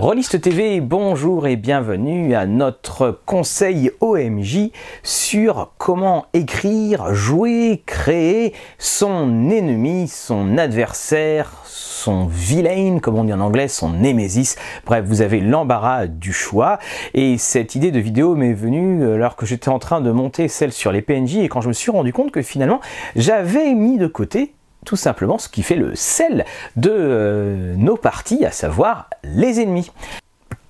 Rolliste 0.00 0.40
TV, 0.40 0.80
bonjour 0.80 1.46
et 1.46 1.56
bienvenue 1.56 2.34
à 2.34 2.46
notre 2.46 3.20
conseil 3.26 3.90
OMJ 4.00 4.70
sur 5.02 5.74
comment 5.76 6.24
écrire, 6.32 7.12
jouer, 7.12 7.82
créer 7.84 8.54
son 8.78 9.50
ennemi, 9.50 10.08
son 10.08 10.56
adversaire, 10.56 11.52
son 11.66 12.24
villain, 12.24 12.98
comme 13.00 13.18
on 13.18 13.24
dit 13.24 13.32
en 13.34 13.40
anglais, 13.40 13.68
son 13.68 13.90
némésis. 13.90 14.56
Bref, 14.86 15.04
vous 15.04 15.20
avez 15.20 15.38
l'embarras 15.42 16.06
du 16.06 16.32
choix. 16.32 16.78
Et 17.12 17.36
cette 17.36 17.74
idée 17.74 17.90
de 17.90 18.00
vidéo 18.00 18.34
m'est 18.34 18.54
venue 18.54 19.04
alors 19.04 19.36
que 19.36 19.44
j'étais 19.44 19.68
en 19.68 19.78
train 19.78 20.00
de 20.00 20.10
monter 20.10 20.48
celle 20.48 20.72
sur 20.72 20.92
les 20.92 21.02
PNJ 21.02 21.36
et 21.36 21.50
quand 21.50 21.60
je 21.60 21.68
me 21.68 21.74
suis 21.74 21.90
rendu 21.90 22.14
compte 22.14 22.30
que 22.30 22.40
finalement 22.40 22.80
j'avais 23.16 23.74
mis 23.74 23.98
de 23.98 24.06
côté 24.06 24.54
tout 24.84 24.96
simplement 24.96 25.38
ce 25.38 25.48
qui 25.48 25.62
fait 25.62 25.76
le 25.76 25.94
sel 25.94 26.44
de 26.76 26.90
euh, 26.92 27.74
nos 27.76 27.96
parties, 27.96 28.44
à 28.44 28.50
savoir 28.50 29.08
les 29.24 29.60
ennemis. 29.60 29.90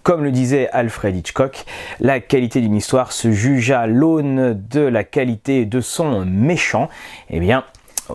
Comme 0.03 0.25
le 0.25 0.31
disait 0.31 0.69
Alfred 0.73 1.15
Hitchcock, 1.15 1.65
la 2.01 2.21
qualité 2.21 2.61
d'une 2.61 2.75
histoire 2.75 3.13
se 3.13 3.33
juge 3.33 3.71
à 3.71 3.87
l'aune 3.87 4.61
de 4.71 4.81
la 4.81 5.05
qualité 5.05 5.67
de 5.67 5.81
son 5.81 6.25
méchant. 6.25 6.89
Eh 7.29 7.39
bien, 7.39 7.65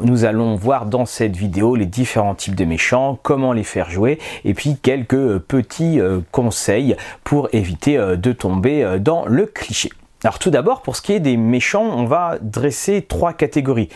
nous 0.02 0.26
allons 0.26 0.56
voir 0.56 0.88
dans 0.88 1.06
cette 1.06 1.38
vidéo 1.38 1.76
les 1.76 1.86
différents 1.86 2.36
types 2.36 2.56
de 2.56 2.66
méchants, 2.66 3.20
comment 3.22 3.54
les 3.54 3.64
faire 3.64 3.90
jouer, 3.90 4.20
et 4.44 4.54
puis 4.54 4.78
quelques 4.82 5.38
petits 5.40 6.02
euh, 6.02 6.20
conseils 6.32 6.98
pour 7.24 7.50
éviter 7.54 7.98
euh, 7.98 8.16
de 8.16 8.32
tomber 8.32 8.98
dans 9.00 9.26
le 9.26 9.46
cliché. 9.46 9.90
Alors 10.26 10.40
tout 10.40 10.50
d'abord, 10.50 10.82
pour 10.82 10.96
ce 10.96 11.04
qui 11.04 11.14
est 11.14 11.20
des 11.20 11.38
méchants, 11.38 11.84
on 11.84 12.06
va 12.06 12.40
dresser 12.42 13.04
trois 13.04 13.32
catégories. 13.32 13.90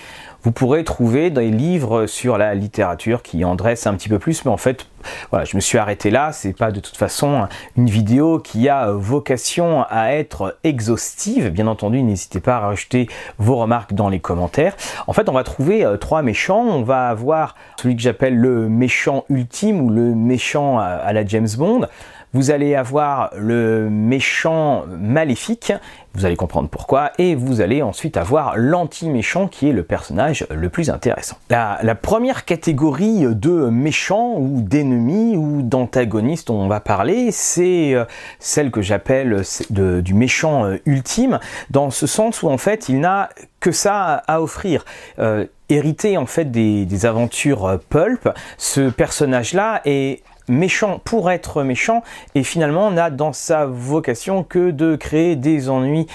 Vous 0.44 0.52
pourrez 0.52 0.84
trouver 0.84 1.32
des 1.32 1.50
livres 1.50 2.06
sur 2.06 2.38
la 2.38 2.54
littérature 2.54 3.24
qui 3.24 3.44
en 3.44 3.56
dressent 3.56 3.88
un 3.88 3.96
petit 3.96 4.10
peu 4.10 4.20
plus, 4.20 4.46
mais 4.46 4.52
en 4.52 4.58
fait, 4.58 4.86
voilà, 5.32 5.44
je 5.44 5.56
me 5.56 5.60
suis 5.60 5.80
arrêté 5.80 6.12
là. 6.12 6.32
C'est 6.32 6.54
pas 6.54 6.72
de 6.72 6.80
toute 6.80 6.98
façon 6.98 7.48
une 7.76 7.90
vidéo 7.90 8.38
qui 8.38 8.70
a 8.70 8.92
vocation 8.92 9.84
à 9.90 10.12
être 10.12 10.56
exhaustive. 10.64 11.50
Bien 11.50 11.66
entendu, 11.66 12.04
n'hésitez 12.04 12.42
pas 12.42 12.58
à 12.58 12.60
rajouter 12.60 13.10
vos 13.40 13.56
remarques 13.56 13.94
dans 13.94 14.08
les 14.08 14.20
commentaires. 14.20 14.78
En 15.08 15.14
fait, 15.14 15.30
on 15.30 15.34
va 15.34 15.44
trouver 15.44 15.84
euh, 15.84 15.98
trois 15.98 16.22
méchants. 16.22 16.62
On 16.62 16.84
va 16.84 17.10
avoir 17.10 17.56
celui 17.82 17.96
que 17.96 18.04
j'appelle 18.04 18.38
le 18.38 18.70
méchant 18.70 19.26
ultime 19.30 19.82
ou 19.82 19.90
le 19.90 20.14
méchant 20.14 20.78
à 20.78 21.12
la 21.12 21.26
James 21.26 21.50
Bond. 21.58 21.88
Vous 22.34 22.52
allez 22.52 22.76
avoir 22.76 23.32
le 23.36 23.90
méchant 23.90 24.86
maléfique, 24.88 25.74
vous 26.14 26.26
allez 26.26 26.36
comprendre 26.36 26.70
pourquoi, 26.70 27.12
et 27.18 27.34
vous 27.34 27.60
allez 27.60 27.82
ensuite 27.82 28.18
avoir 28.18 28.56
l'anti-méchant 28.56 29.48
qui 29.48 29.68
est 29.68 29.74
le 29.74 29.82
personnage 29.82 30.46
le 30.52 30.70
plus 30.70 30.92
intéressant. 30.92 31.38
La, 31.50 31.96
première 31.96 32.46
catégorie 32.46 33.26
de 33.26 33.70
méchants 33.70 34.36
ou 34.38 34.62
d'ennemis 34.62 35.38
ou 35.38 35.64
d'antagonistes 35.64 36.48
dont 36.48 36.62
on 36.62 36.68
va 36.68 36.80
parler, 36.80 37.32
c'est 37.32 37.96
euh, 37.96 38.06
celle 38.38 38.70
que 38.70 38.84
j'appelle 38.84 39.42
du 39.72 40.14
méchant 40.14 40.66
euh, 40.66 40.78
ultime, 40.86 41.40
dans 41.72 41.90
ce 41.90 42.06
sens 42.06 42.44
où 42.44 42.50
en 42.50 42.58
fait 42.58 42.90
il 42.90 43.00
n'a 43.00 43.30
que 43.60 43.72
ça 43.72 44.24
à 44.28 44.42
offrir. 44.42 44.86
Euh, 45.18 45.46
hérité 45.70 46.18
en 46.18 46.26
fait 46.26 46.46
des, 46.46 46.86
des 46.86 47.06
aventures 47.06 47.80
pulp, 47.90 48.30
ce 48.58 48.90
personnage-là 48.90 49.82
est 49.86 50.24
méchant 50.50 51.00
pour 51.06 51.32
être 51.32 51.64
méchant 51.64 52.04
et 52.36 52.44
finalement 52.44 52.92
n'a 52.92 53.10
dans 53.10 53.32
sa 53.32 53.66
vocation 53.66 54.44
que 54.44 54.72
de 54.72 54.96
créer 54.96 55.36
des 55.36 55.70
ennuis 55.70 56.08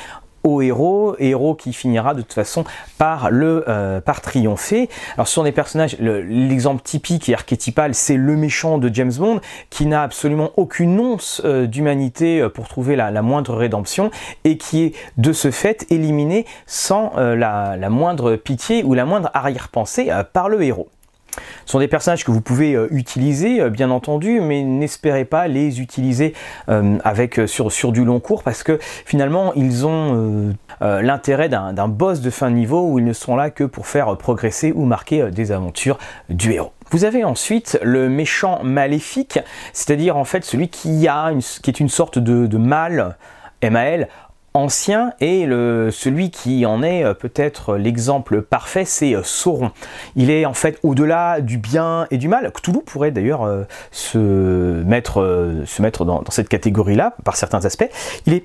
au 0.45 0.61
héros, 0.61 1.17
héros 1.19 1.55
qui 1.55 1.73
finira 1.73 2.15
de 2.15 2.21
toute 2.21 2.35
façon 2.35 2.65
par 2.99 3.31
le 3.31 3.65
euh, 3.67 4.01
par 4.01 4.21
triompher. 4.21 4.89
Alors 5.15 5.27
ce 5.27 5.35
sont 5.35 5.43
des 5.43 5.53
personnages, 5.53 5.97
l'exemple 5.99 6.83
typique 6.83 7.29
et 7.29 7.35
archétypal, 7.35 7.95
c'est 7.95 8.17
le 8.17 8.37
méchant 8.37 8.79
de 8.79 8.91
James 8.93 9.13
Bond 9.17 9.41
qui 9.71 9.87
n'a 9.87 10.03
absolument 10.03 10.53
aucune 10.57 11.01
once 11.01 11.41
euh, 11.45 11.67
d'humanité 11.67 12.41
euh, 12.41 12.51
pour 12.51 12.69
trouver 12.69 12.95
la, 12.95 13.23
moindre 13.23 13.55
rédemption 13.55 14.11
et 14.45 14.59
qui 14.59 14.83
est 14.83 14.93
de 15.17 15.33
ce 15.33 15.51
fait 15.51 15.87
éliminé 15.91 16.45
sans 16.67 17.13
la, 17.17 17.77
la, 17.79 17.89
moindre 17.89 18.37
pitié 18.37 18.83
ou 18.85 18.93
la 18.93 19.07
moindre 19.07 19.31
arrière-pensée 19.33 20.11
par 20.35 20.51
le 20.51 20.63
héros. 20.63 20.91
Ce 21.67 21.73
sont 21.73 21.79
des 21.79 21.89
personnages 21.89 22.25
que 22.25 22.31
vous 22.31 22.41
pouvez 22.41 22.75
euh, 22.75 22.89
utiliser, 22.91 23.61
euh, 23.61 23.71
bien 23.71 23.91
entendu, 23.91 24.41
mais 24.41 24.63
n'espérez 24.63 25.25
pas 25.25 25.49
les 25.49 25.81
utiliser 25.81 26.35
euh, 26.69 26.99
avec 27.05 27.41
sur, 27.47 27.93
du 27.93 28.05
long 28.05 28.21
cours 28.21 28.43
parce 28.43 28.63
que 28.63 28.79
finalement 28.81 29.53
ils 29.55 29.87
ont 29.87 30.55
l'intérêt 30.81 31.49
d'un 31.49 31.89
boss 31.89 32.21
de 32.21 32.31
fin 32.31 32.51
de 32.51 32.57
niveau 32.57 32.89
où 32.89 32.99
ils 32.99 33.05
ne 33.05 33.13
sont 33.13 33.37
là 33.37 33.51
que 33.51 33.65
pour 33.65 33.87
faire 33.87 34.17
progresser 34.17 34.73
ou 34.75 34.85
marquer 34.85 35.31
des 35.31 35.53
aventures 35.53 35.99
du 36.29 36.53
héros. 36.53 36.73
Vous 36.91 37.05
avez 37.05 37.25
ensuite 37.25 37.79
le 37.83 38.09
méchant 38.09 38.63
maléfique, 38.63 39.39
c'est-à-dire 39.73 40.17
en 40.17 40.25
fait 40.25 40.45
celui 40.45 40.69
qui 40.69 41.07
est 41.07 41.81
une 41.81 41.89
sorte 41.89 42.19
de, 42.19 42.47
de 42.47 42.59
mal 42.59 43.17
MAL 43.71 44.09
ancien 44.55 45.13
et 45.21 45.43
celui 45.91 46.31
qui 46.31 46.65
en 46.65 46.83
est 46.83 47.05
euh, 47.05 47.13
peut-être 47.13 47.77
l'exemple 47.77 48.41
parfait, 48.41 48.85
c'est 48.85 49.15
euh, 49.15 49.23
Sauron. 49.25 49.73
Il 50.15 50.31
est 50.31 50.47
en 50.47 50.55
fait 50.55 50.79
au-delà 50.85 51.41
du 51.41 51.59
bien 51.59 52.07
et 52.13 52.19
du 52.19 52.29
mal. 52.29 52.51
Cthulhu 52.53 52.81
pourrait 52.87 53.11
d'ailleurs 53.11 53.43
euh, 53.43 53.65
se 53.91 54.19
mettre, 54.85 55.65
se 55.67 55.83
mettre 55.83 56.05
dans, 56.05 56.23
dans 56.23 56.31
cette 56.31 56.49
catégorie-là 56.49 57.15
par 57.25 57.37
certains 57.37 57.65
aspects. 57.65 57.89
Il 58.27 58.33
est 58.33 58.45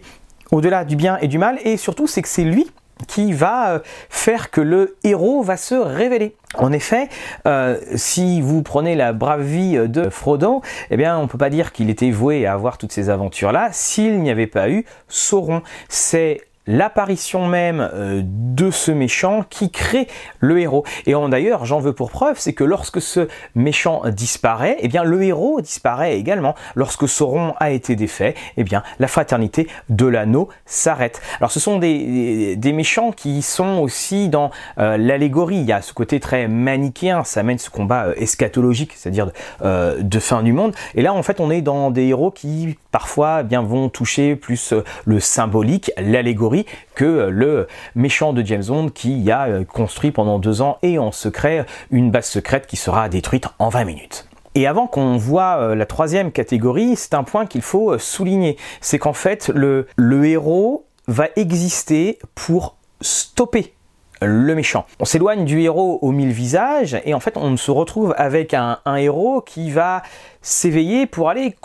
au-delà 0.51 0.83
du 0.83 0.95
bien 0.95 1.17
et 1.19 1.27
du 1.27 1.37
mal 1.37 1.59
et 1.63 1.77
surtout 1.77 2.07
c'est 2.07 2.23
que 2.23 2.27
c'est 2.27 2.43
lui 2.43 2.65
qui 3.07 3.33
va 3.33 3.71
euh, 3.71 3.79
faire 4.09 4.51
que 4.51 4.61
le 4.61 4.97
héros 5.03 5.41
va 5.41 5.57
se 5.57 5.75
révéler. 5.75 6.35
En 6.55 6.71
effet, 6.71 7.09
euh, 7.47 7.77
si 7.95 8.41
vous 8.41 8.63
prenez 8.63 8.95
la 8.95 9.13
brave 9.13 9.43
vie 9.43 9.77
de 9.87 10.09
Frodo, 10.09 10.61
eh 10.89 10.97
bien, 10.97 11.17
on 11.17 11.23
ne 11.23 11.27
peut 11.27 11.37
pas 11.37 11.49
dire 11.49 11.71
qu'il 11.71 11.89
était 11.89 12.11
voué 12.11 12.45
à 12.45 12.53
avoir 12.53 12.77
toutes 12.77 12.91
ces 12.91 13.09
aventures-là 13.09 13.69
s'il 13.71 14.19
n'y 14.21 14.31
avait 14.31 14.47
pas 14.47 14.69
eu 14.69 14.85
Sauron. 15.07 15.61
C'est 15.87 16.41
l'apparition 16.69 17.47
même 17.47 17.89
euh, 17.93 18.21
de 18.23 18.69
ce 18.69 18.91
méchant 18.91 19.43
qui 19.49 19.71
crée 19.71 20.07
le 20.39 20.59
héros. 20.59 20.85
Et 21.07 21.13
d'ailleurs, 21.29 21.65
j'en 21.65 21.79
veux 21.79 21.93
pour 21.93 22.11
preuve, 22.11 22.35
c'est 22.37 22.53
que 22.53 22.63
lorsque 22.63 23.01
ce 23.01 23.27
méchant 23.55 24.03
disparaît, 24.07 24.77
eh 24.79 24.87
bien 24.87 25.03
le 25.03 25.23
héros 25.23 25.61
disparaît 25.61 26.17
également. 26.17 26.53
Lorsque 26.75 27.07
Sauron 27.09 27.55
a 27.59 27.71
été 27.71 27.95
défait, 27.95 28.35
eh 28.55 28.63
bien 28.63 28.83
la 28.99 29.07
fraternité 29.07 29.67
de 29.89 30.05
l'anneau 30.05 30.47
s'arrête. 30.65 31.21
Alors 31.39 31.51
ce 31.51 31.59
sont 31.59 31.79
des, 31.79 32.57
méchants 32.69 33.11
qui 33.11 33.41
sont 33.41 33.79
aussi 33.79 34.29
dans 34.29 34.51
euh, 34.77 34.95
l'allégorie. 34.95 35.57
Il 35.57 35.65
y 35.65 35.71
a 35.71 35.81
ce 35.81 35.91
côté 35.91 36.19
très 36.19 36.47
manichéen, 36.47 37.23
ça 37.23 37.41
mène 37.41 37.57
ce 37.57 37.71
combat 37.71 38.05
euh, 38.05 38.13
eschatologique, 38.17 38.93
c'est-à-dire 38.95 39.31
de, 39.61 40.19
fin 40.19 40.43
du 40.43 40.53
monde. 40.53 40.75
Et 40.93 41.01
là, 41.01 41.13
en 41.13 41.23
fait, 41.23 41.39
on 41.39 41.49
est 41.49 41.61
dans 41.61 41.89
des 41.89 42.05
héros 42.05 42.29
qui 42.29 42.77
parfois 42.91 43.39
eh 43.41 43.43
bien 43.43 43.63
vont 43.63 43.89
toucher 43.89 44.35
plus 44.35 44.73
le 45.05 45.19
symbolique, 45.19 45.91
l'allégorie 45.97 46.58
que 46.95 47.27
le 47.29 47.67
méchant 47.95 48.33
de 48.33 48.43
James 48.45 48.63
Bond 48.65 48.89
qui 48.89 49.31
a 49.31 49.47
euh, 49.47 49.63
construit 49.63 50.11
pendant 50.11 50.39
deux 50.39 50.61
ans 50.61 50.77
et 50.81 50.99
en 50.99 51.11
secret 51.11 51.65
une 51.91 52.11
base 52.11 52.27
secrète 52.27 52.67
qui 52.67 52.77
sera 52.77 53.09
détruite 53.09 53.47
en 53.59 53.69
20 53.69 53.85
minutes. 53.85 54.27
Et 54.55 54.67
avant 54.67 54.87
qu'on 54.87 55.17
voit 55.17 55.57
euh, 55.59 55.75
la 55.75 55.85
troisième 55.85 56.31
catégorie, 56.31 56.95
c'est 56.95 57.13
un 57.13 57.23
point 57.23 57.45
qu'il 57.45 57.61
faut 57.61 57.91
euh, 57.91 57.99
souligner. 57.99 58.57
C'est 58.81 58.99
qu'en 58.99 59.13
fait, 59.13 59.49
le 59.49 59.85
héros 60.25 60.85
va 61.07 61.27
exister 61.35 62.19
pour 62.35 62.75
stopper 63.01 63.73
le 64.21 64.55
méchant. 64.55 64.85
On 64.99 65.05
s'éloigne 65.05 65.45
du 65.45 65.61
héros 65.61 65.99
aux 66.01 66.11
mille 66.11 66.31
visages 66.31 66.99
et 67.05 67.13
en 67.13 67.19
fait 67.19 67.37
on 67.37 67.55
se 67.57 67.71
retrouve 67.71 68.13
avec 68.17 68.53
un, 68.53 68.79
héros 68.97 69.41
qui 69.41 69.71
va 69.71 70.01
s'éveiller 70.41 71.05
pour 71.05 71.29
aller 71.29 71.55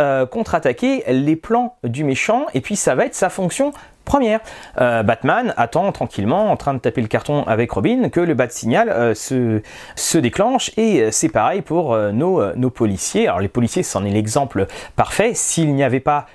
euh, 0.00 0.26
contre-attaquer 0.26 1.04
les 1.08 1.36
plans 1.36 1.76
du 1.84 2.04
méchant 2.04 2.46
et 2.54 2.60
puis 2.60 2.76
ça 2.76 2.94
va 2.94 3.06
être 3.06 3.14
sa 3.14 3.28
fonction 3.28 3.72
première. 4.04 4.40
Euh, 4.80 5.02
Batman 5.02 5.52
attend 5.56 5.90
tranquillement 5.92 6.50
en 6.50 6.56
train 6.56 6.74
de 6.74 6.78
taper 6.78 7.02
le 7.02 7.08
carton 7.08 7.42
avec 7.44 7.70
Robin 7.72 8.08
que 8.08 8.20
le 8.20 8.34
bat 8.34 8.48
signal 8.48 8.88
euh, 8.88 9.14
se, 9.14 9.62
se, 9.96 10.18
déclenche 10.18 10.70
et 10.76 11.10
c'est 11.10 11.28
pareil 11.28 11.62
pour 11.62 11.96
nos, 11.96 12.54
nos 12.54 12.70
policiers. 12.70 13.28
Alors 13.28 13.40
les 13.40 13.48
policiers 13.48 13.82
c'en 13.82 14.04
est 14.04 14.10
l'exemple 14.10 14.66
parfait. 14.96 15.32
S'il 15.34 15.74
n'y 15.74 15.84
avait 15.84 16.00
pas 16.00 16.26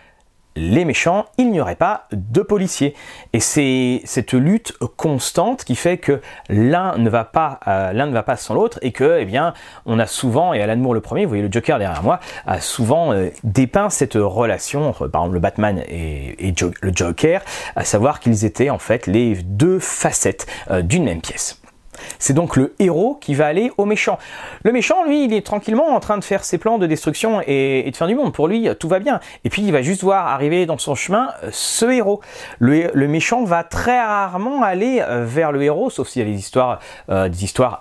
les 0.55 0.85
méchants, 0.85 1.25
il 1.37 1.51
n'y 1.51 1.61
aurait 1.61 1.75
pas 1.75 2.07
de 2.11 2.41
policiers. 2.41 2.93
Et 3.33 3.39
c'est 3.39 4.01
cette 4.05 4.33
lutte 4.33 4.73
constante 4.97 5.63
qui 5.63 5.75
fait 5.75 5.97
que 5.97 6.21
l'un 6.49 6.97
ne 6.97 7.09
va 7.09 7.23
pas, 7.23 7.59
euh, 7.67 7.93
l'un 7.93 8.07
ne 8.07 8.13
va 8.13 8.23
pas 8.23 8.35
sans 8.35 8.53
l'autre 8.53 8.79
et 8.81 8.91
que, 8.91 9.19
eh 9.19 9.25
bien, 9.25 9.53
on 9.85 9.99
a 9.99 10.05
souvent, 10.05 10.53
et 10.53 10.61
Alan 10.61 10.77
Moore 10.77 10.93
le 10.93 11.01
premier, 11.01 11.25
vous 11.25 11.29
voyez 11.29 11.43
le 11.43 11.51
Joker 11.51 11.79
derrière 11.79 12.03
moi, 12.03 12.19
a 12.45 12.59
souvent 12.59 13.13
euh, 13.13 13.29
dépeint 13.43 13.89
cette 13.89 14.15
relation 14.15 14.87
entre, 14.87 15.07
par 15.07 15.21
exemple, 15.21 15.35
le 15.35 15.39
Batman 15.39 15.83
et, 15.87 16.53
le 16.81 16.91
Joker, 16.93 17.41
à 17.75 17.85
savoir 17.85 18.19
qu'ils 18.19 18.45
étaient 18.45 18.69
en 18.69 18.79
fait 18.79 19.07
les 19.07 19.35
deux 19.35 19.79
facettes 19.79 20.47
euh, 20.69 20.81
d'une 20.81 21.05
même 21.05 21.21
pièce. 21.21 21.60
C'est 22.21 22.33
donc 22.33 22.55
le 22.55 22.75
héros 22.77 23.17
qui 23.19 23.33
va 23.33 23.47
aller 23.47 23.71
au 23.79 23.85
méchant. 23.85 24.19
Le 24.63 24.71
méchant, 24.71 25.03
lui, 25.05 25.25
il 25.25 25.33
est 25.33 25.43
tranquillement 25.43 25.87
en 25.87 25.99
train 25.99 26.19
de 26.19 26.23
faire 26.23 26.43
ses 26.43 26.59
plans 26.59 26.77
de 26.77 26.85
destruction 26.85 27.41
et, 27.47 27.89
de 27.89 27.95
fin 27.95 28.05
du 28.05 28.13
monde. 28.13 28.31
Pour 28.31 28.47
lui, 28.47 28.69
tout 28.79 28.87
va 28.87 28.99
bien. 28.99 29.19
Et 29.43 29.49
puis, 29.49 29.63
il 29.63 29.71
va 29.71 29.81
juste 29.81 30.03
voir 30.03 30.27
arriver 30.27 30.67
dans 30.67 30.77
son 30.77 30.93
chemin 30.93 31.31
euh, 31.43 31.49
ce 31.51 31.85
héros. 31.85 32.21
Le, 32.59 33.07
méchant 33.07 33.43
va 33.43 33.63
très 33.63 33.99
rarement 33.99 34.61
aller 34.61 35.01
euh, 35.01 35.25
vers 35.25 35.51
le 35.51 35.63
héros, 35.63 35.89
sauf 35.89 36.09
s'il 36.09 36.21
y 36.21 36.25
a 36.25 36.31
des 36.31 36.37
histoires, 36.37 36.79
euh, 37.09 37.27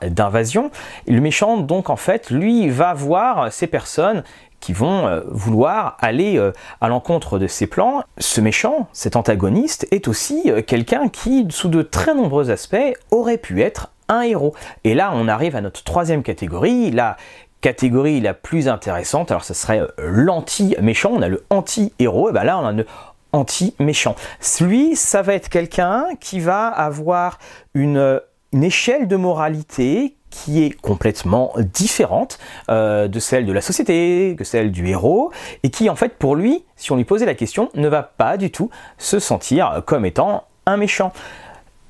d'invasion. 0.08 0.70
Le 1.06 1.20
méchant, 1.20 1.58
donc, 1.58 1.90
en 1.90 1.96
fait, 1.96 2.30
lui, 2.30 2.70
va 2.70 2.94
voir 2.94 3.52
ces 3.52 3.66
personnes 3.66 4.24
qui 4.58 4.72
vont 4.72 5.22
vouloir 5.28 5.96
aller 6.00 6.38
à 6.82 6.88
l'encontre 6.88 7.38
de 7.38 7.46
ces 7.46 7.66
plans. 7.66 8.02
Ce 8.18 8.42
méchant, 8.42 8.88
cet 8.92 9.16
antagoniste, 9.16 9.86
est 9.90 10.06
aussi 10.06 10.52
quelqu'un 10.66 11.08
qui, 11.08 11.46
sous 11.48 11.68
de 11.68 11.80
très 11.80 12.14
nombreux 12.14 12.50
aspects, 12.50 12.76
aurait 13.10 13.38
pu 13.38 13.62
être 13.62 13.90
un 14.10 14.22
héros. 14.22 14.54
Et 14.84 14.94
là, 14.94 15.12
on 15.14 15.28
arrive 15.28 15.56
à 15.56 15.62
notre 15.62 15.82
troisième 15.82 16.22
catégorie, 16.22 16.90
la 16.90 17.16
catégorie 17.60 18.20
la 18.20 18.34
plus 18.34 18.68
intéressante. 18.68 19.30
Alors, 19.30 19.44
ce 19.44 19.54
serait 19.54 19.82
l'anti-méchant. 19.98 21.10
On 21.12 21.22
a 21.22 21.28
le 21.28 21.44
anti-héros. 21.50 22.30
Et 22.30 22.32
ben 22.32 22.44
là, 22.44 22.58
on 22.58 22.66
a 22.66 22.72
le 22.72 22.86
anti-méchant. 23.32 24.16
Lui, 24.60 24.96
ça 24.96 25.22
va 25.22 25.34
être 25.34 25.48
quelqu'un 25.48 26.06
qui 26.20 26.40
va 26.40 26.66
avoir 26.66 27.38
une, 27.74 28.20
une 28.52 28.64
échelle 28.64 29.08
de 29.08 29.16
moralité 29.16 30.16
qui 30.30 30.64
est 30.64 30.70
complètement 30.70 31.52
différente 31.58 32.38
euh, 32.70 33.08
de 33.08 33.18
celle 33.18 33.46
de 33.46 33.52
la 33.52 33.60
société, 33.60 34.36
que 34.38 34.44
celle 34.44 34.70
du 34.70 34.88
héros, 34.88 35.32
et 35.64 35.70
qui 35.70 35.90
en 35.90 35.96
fait 35.96 36.16
pour 36.16 36.36
lui, 36.36 36.64
si 36.76 36.92
on 36.92 36.96
lui 36.96 37.04
posait 37.04 37.26
la 37.26 37.34
question, 37.34 37.68
ne 37.74 37.88
va 37.88 38.02
pas 38.02 38.36
du 38.36 38.50
tout 38.50 38.70
se 38.96 39.18
sentir 39.18 39.82
comme 39.86 40.06
étant 40.06 40.44
un 40.66 40.76
méchant. 40.76 41.12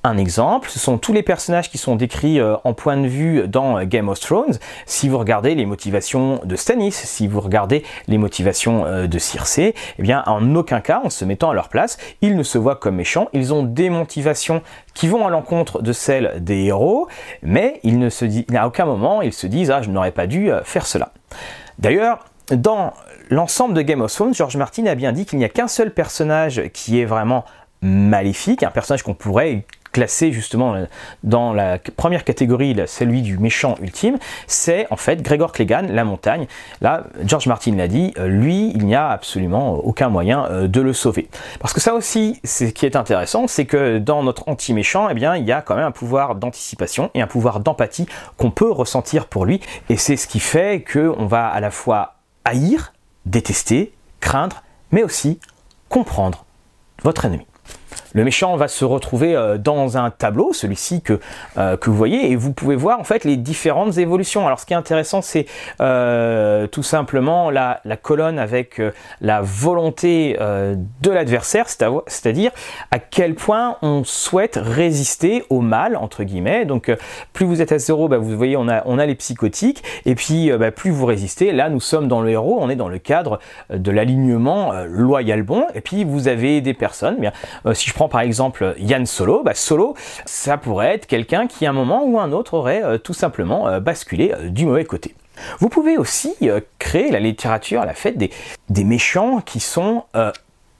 Un 0.03 0.17
exemple, 0.17 0.71
ce 0.71 0.79
sont 0.79 0.97
tous 0.97 1.13
les 1.13 1.23
personnages 1.23 1.71
qui 1.71 1.77
sont 1.77 1.95
décrits 1.95 2.41
euh, 2.41 2.57
en 2.65 2.73
point 2.73 2.97
de 2.97 3.07
vue 3.07 3.47
dans 3.47 3.85
Game 3.85 4.09
of 4.09 4.19
Thrones. 4.19 4.59
Si 4.87 5.11
vous 5.11 5.19
regardez 5.19 5.55
les 5.55 5.67
motivations 5.67 6.41
de 6.43 6.57
Stannis, 6.57 6.93
si 6.93 7.29
vous 7.29 7.39
regardez 7.39 7.85
les 8.09 8.17
motivations 8.17 8.87
euh, 8.87 9.07
de 9.07 9.19
Cersei, 9.19 9.75
eh 9.99 10.03
bien, 10.03 10.23
en 10.25 10.55
aucun 10.55 10.81
cas, 10.81 11.03
en 11.05 11.11
se 11.11 11.27
mettant 11.27 11.51
à 11.51 11.55
leur 11.55 11.69
place, 11.69 11.99
ils 12.23 12.35
ne 12.35 12.43
se 12.43 12.57
voient 12.57 12.77
comme 12.77 12.97
méchants. 12.97 13.29
Ils 13.35 13.53
ont 13.53 13.63
des 13.63 13.91
motivations 13.91 14.63
qui 14.95 15.07
vont 15.07 15.27
à 15.27 15.31
l'encontre 15.31 15.83
de 15.83 15.93
celles 15.93 16.43
des 16.43 16.65
héros, 16.65 17.07
mais 17.43 17.79
ils 17.83 17.99
ne 17.99 18.09
se 18.09 18.25
disent, 18.25 18.47
à 18.55 18.67
aucun 18.67 18.87
moment, 18.87 19.21
ils 19.21 19.35
se 19.35 19.47
disent, 19.47 19.71
ah, 19.71 19.83
je 19.83 19.91
n'aurais 19.91 20.13
pas 20.13 20.27
dû 20.27 20.51
euh, 20.51 20.65
faire 20.65 20.87
cela. 20.87 21.13
D'ailleurs, 21.79 22.25
dans 22.51 22.95
l'ensemble 23.29 23.75
de 23.75 23.83
Game 23.83 24.01
of 24.01 24.15
Thrones, 24.15 24.33
George 24.33 24.57
Martin 24.57 24.87
a 24.87 24.95
bien 24.95 25.13
dit 25.13 25.27
qu'il 25.27 25.39
n'y 25.39 25.45
a 25.45 25.51
qu'un 25.51 25.69
seul 25.69 25.93
personnage 25.93 26.71
qui 26.73 26.99
est 26.99 27.05
vraiment 27.05 27.45
maléfique, 27.83 28.63
un 28.63 28.71
personnage 28.71 29.03
qu'on 29.03 29.15
pourrait 29.15 29.65
classé 29.93 30.33
justement 30.33 30.77
dans 31.23 31.53
la 31.53 31.79
première 31.97 32.25
catégorie, 32.25 32.77
celui 32.87 33.23
du 33.23 33.39
méchant 33.39 33.77
ultime, 33.81 34.19
c'est 34.47 34.87
en 34.91 34.97
fait 34.97 35.23
Gregor 35.23 35.53
Clegane, 35.53 35.93
la 35.93 36.05
montagne. 36.05 36.47
Là, 36.81 37.05
George 37.25 37.47
Martin 37.47 37.75
l'a 37.77 37.89
dit, 37.89 38.13
euh, 38.19 38.29
lui, 38.29 38.71
il 38.75 38.87
n'y 38.87 38.95
a 38.95 39.09
absolument 39.09 39.75
aucun 39.75 40.09
moyen 40.09 40.47
euh, 40.47 40.69
de 40.69 40.81
le 40.81 40.93
sauver. 40.93 41.29
Parce 41.59 41.73
que 41.73 41.81
ça 41.81 41.95
aussi, 41.95 42.41
ce 42.45 42.65
qui 42.65 42.87
est 42.87 42.97
intéressant, 42.97 43.47
c'est 43.47 43.67
que 43.67 43.99
dans 43.99 44.23
notre 44.23 44.49
anti-méchant, 44.49 45.09
eh 45.11 45.15
bien, 45.15 45.37
il 45.37 45.45
y 45.45 45.53
a 45.53 45.63
quand 45.63 45.75
même 45.75 45.87
un 45.87 45.91
pouvoir 45.91 46.35
d'anticipation 46.35 47.11
et 47.15 47.23
un 47.23 47.27
pouvoir 47.27 47.61
d'empathie 47.61 48.07
qu'on 48.37 48.51
peut 48.51 48.71
ressentir 48.71 49.27
pour 49.27 49.45
lui. 49.45 49.61
Et 49.89 49.97
c'est 49.97 50.17
ce 50.17 50.27
qui 50.27 50.41
fait 50.41 50.85
qu'on 50.91 51.27
va 51.27 51.49
à 51.49 51.61
la 51.61 51.71
fois 51.71 52.15
haïr, 52.45 52.93
détester, 53.27 53.93
craindre, 54.21 54.63
mais 54.93 55.03
aussi 55.03 55.41
comprendre 55.89 56.45
votre 57.03 57.25
ennemi. 57.25 57.47
Le 58.13 58.25
méchant 58.25 58.57
va 58.57 58.69
se 58.69 58.85
retrouver 58.85 59.37
euh, 59.37 59.57
dans 59.57 59.97
un 59.97 60.11
tableau, 60.11 60.53
celui-ci 60.53 61.01
que, 61.01 61.21
euh, 61.59 61.77
que 61.77 61.91
vous 61.91 61.97
voyez, 61.97 62.31
et 62.31 62.37
vous 62.37 62.53
pouvez 62.53 62.77
voir 62.77 62.99
en 62.99 63.05
fait 63.05 63.25
les 63.25 63.37
différentes 63.37 63.99
évolutions. 63.99 64.47
Alors 64.47 64.59
ce 64.59 64.67
qui 64.67 64.73
est 64.73 64.77
intéressant, 64.77 65.23
c'est 65.23 65.47
euh, 65.81 66.67
tout 66.67 66.83
simplement 66.83 67.51
la, 67.51 67.81
colonne 68.03 68.39
avec 68.39 68.81
la 69.21 69.41
volonté 69.43 70.37
de 70.39 71.11
l'adversaire, 71.11 71.67
c'est-à-dire 71.69 72.51
à 72.91 72.99
quel 72.99 73.35
point 73.35 73.77
on 73.83 74.05
souhaite 74.05 74.59
résister 74.61 75.45
au 75.51 75.61
mal, 75.61 75.97
entre 75.97 76.25
guillemets. 76.25 76.65
Donc 76.65 76.91
plus 77.33 77.45
vous 77.45 77.61
êtes 77.61 77.73
à 77.73 77.79
zéro, 77.79 78.09
bah, 78.09 78.19
vous 78.19 78.37
voyez, 78.37 78.57
on 78.57 78.69
a, 78.69 78.83
on 78.87 78.99
a 78.99 79.07
les 79.07 79.15
psychotiques, 79.15 79.85
et 80.07 80.15
puis 80.15 80.51
bah, 80.53 80.71
plus 80.71 80.91
vous 80.91 81.05
résistez, 81.05 81.53
là 81.53 81.69
nous 81.69 81.81
sommes 81.81 82.09
dans 82.09 82.23
le 82.23 82.31
héros, 82.31 82.59
on 82.61 82.71
est 82.71 82.77
dans 82.77 82.89
le 82.89 82.99
cadre 82.99 83.39
de 83.71 83.91
l'alignement 83.91 84.73
loyal 84.87 85.43
bon, 85.43 85.67
et 85.75 85.81
puis 85.81 86.05
vous 86.05 86.29
avez 86.29 86.61
des 86.61 86.75
personnes, 86.75 87.17
bien, 87.19 87.33
si 87.81 87.89
je 87.89 87.95
prends 87.95 88.09
par 88.09 88.21
exemple 88.21 88.75
Yann 88.79 89.07
Solo, 89.07 89.43
bah 89.43 89.55
Solo, 89.55 89.95
ça 90.27 90.59
pourrait 90.59 90.95
être 90.95 91.07
quelqu'un 91.07 91.47
qui 91.47 91.65
à 91.65 91.71
un 91.71 91.73
moment 91.73 92.05
ou 92.05 92.21
un 92.21 92.31
autre 92.31 92.55
aurait 92.55 92.83
euh, 92.83 92.99
tout 92.99 93.15
simplement 93.15 93.69
euh, 93.69 93.81
basculé 93.81 94.33
euh, 94.35 94.51
du 94.51 94.67
mauvais 94.67 94.85
côté. 94.85 95.15
Vous 95.59 95.71
pouvez 95.71 95.97
aussi 95.97 96.35
créer 96.79 97.11
la 97.11 97.19
littérature, 97.19 97.83
la 97.87 97.95
fête 97.95 98.19
des 98.19 98.85
méchants 98.85 99.41
qui 99.41 99.59
sont 99.59 100.05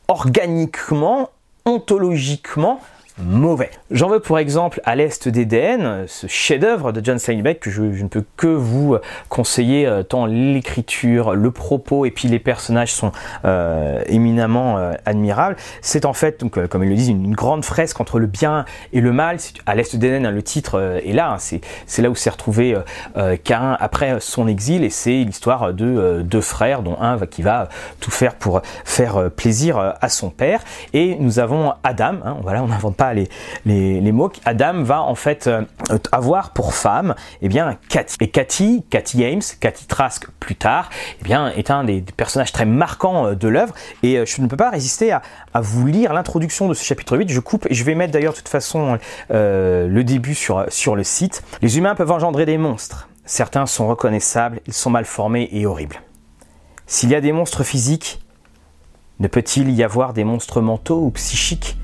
organiquement, 0.07 1.31
ontologiquement 1.65 2.79
mauvais. 3.25 3.71
J'en 3.91 4.09
veux 4.09 4.21
pour 4.21 4.39
exemple 4.39 4.81
à 4.85 4.97
l'Est 4.97 5.29
d'Éden, 5.29 6.05
ce 6.07 6.27
chef-d'œuvre 6.27 6.93
de 6.93 7.05
John 7.05 7.19
Steinbeck 7.19 7.61
que 7.61 7.71
je, 7.71 7.83
ne 7.83 8.09
peux 8.09 8.25
que 8.37 8.47
vous 8.47 8.97
conseiller 9.29 9.87
euh, 9.87 10.03
tant 10.03 10.27
l'écriture, 10.27 11.35
le 11.35 11.51
propos 11.51 12.05
et 12.05 12.11
puis 12.11 12.29
les 12.29 12.39
personnages 12.39 12.93
sont 12.93 13.13
euh, 13.45 14.03
éminemment 14.07 14.79
euh, 14.79 14.93
admirables. 15.07 15.57
C'est 15.83 16.05
en 16.05 16.13
fait, 16.13 16.41
donc, 16.41 16.65
comme 16.69 16.85
ils 16.85 16.91
le 16.91 16.95
disent, 16.95 17.09
une, 17.09 17.35
grande 17.35 17.65
fresque 17.65 18.01
entre 18.01 18.19
le 18.19 18.27
bien 18.27 18.65
et 18.93 19.01
le 19.01 19.13
mal. 19.13 19.39
À 19.67 19.75
l'Est 19.75 19.97
d'Éden, 19.97 20.27
hein, 20.27 20.31
le 20.31 20.43
titre 20.43 21.01
est 21.05 21.13
là, 21.13 21.33
hein, 21.33 21.59
c'est 21.87 22.03
là 22.03 22.11
où 22.11 22.15
s'est 22.15 22.31
retrouvé 22.31 22.77
Cain 23.45 23.77
après 23.79 24.17
son 24.21 24.49
exil 24.49 24.85
et 24.85 24.91
c'est 24.91 25.23
l'histoire 25.25 25.73
de 25.73 26.23
deux 26.23 26.41
frères 26.41 26.83
dont 26.83 26.97
un 27.01 27.19
qui 27.27 27.43
va 27.43 27.69
tout 28.01 28.11
faire 28.11 28.35
pour 28.35 28.63
faire 28.85 29.31
plaisir 29.31 29.95
à 30.01 30.09
son 30.09 30.31
père. 30.31 30.63
Et 30.93 31.17
nous 31.21 31.39
avons 31.39 31.73
Adam, 31.83 32.15
hein, 32.25 32.37
voilà, 32.43 32.63
on 32.63 32.69
n'invente 32.69 32.97
pas 32.97 33.10
les, 33.15 34.13
mots, 34.13 34.33
Adam 34.45 34.83
va 34.83 35.03
en 35.03 35.15
fait 35.15 35.47
euh, 35.47 35.63
avoir 36.13 36.53
pour 36.53 36.75
femme 36.75 37.15
eh 37.43 37.49
bien, 37.49 37.79
Cathy. 37.89 38.17
Et 38.21 38.29
Cathy, 38.29 38.85
Cathy 38.91 39.25
Ames, 39.25 39.43
Cathy 39.61 39.87
Trask 39.87 40.29
plus 40.41 40.57
tard, 40.57 40.91
eh 41.21 41.25
bien, 41.25 41.49
est 41.49 41.71
un 41.71 41.85
des, 41.85 42.03
personnages 42.17 42.53
très 42.53 42.65
marquants 42.65 43.27
euh, 43.27 43.35
de 43.35 43.49
l'œuvre. 43.49 43.75
Et 44.03 44.19
euh, 44.19 44.25
je 44.27 44.41
ne 44.41 44.47
peux 44.47 44.57
pas 44.57 44.71
résister 44.71 45.13
à, 45.13 45.23
vous 45.61 45.87
lire 45.87 46.13
l'introduction 46.13 46.69
de 46.69 46.75
ce 46.75 46.85
chapitre 46.85 47.17
8. 47.17 47.31
Je 47.31 47.41
coupe 47.41 47.67
et 47.71 47.75
je 47.75 47.85
vais 47.85 47.95
mettre 47.95 48.13
d'ailleurs 48.13 48.33
de 48.33 48.39
toute 48.39 48.49
façon 48.49 48.99
le 49.31 50.03
début 50.03 50.35
sur, 50.35 50.65
sur 50.69 50.97
le 50.97 51.05
site. 51.05 51.43
Les 51.61 51.79
humains 51.79 51.95
peuvent 51.95 52.11
engendrer 52.11 52.47
des 52.47 52.59
monstres. 52.59 53.09
Certains 53.25 53.67
sont 53.67 53.89
reconnaissables, 53.89 54.61
ils 54.67 54.73
sont 54.73 54.91
mal 54.91 55.05
formés 55.05 55.49
et 55.53 55.67
horribles. 55.67 56.01
S'il 56.87 57.11
y 57.11 57.15
a 57.15 57.21
des 57.21 57.33
monstres 57.33 57.63
physiques, 57.63 58.21
ne 59.21 59.29
peut-il 59.29 59.71
y 59.71 59.85
avoir 59.85 60.13
des 60.13 60.25
monstres 60.25 60.61
mentaux 60.61 61.01
ou 61.05 61.11
psychiques 61.11 61.77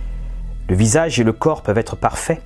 le 0.69 0.77
visage 0.77 1.21
et 1.21 1.25
le 1.25 1.33
corps 1.33 1.63
peuvent 1.63 1.79
être 1.79 1.97
parfaits, 1.97 2.43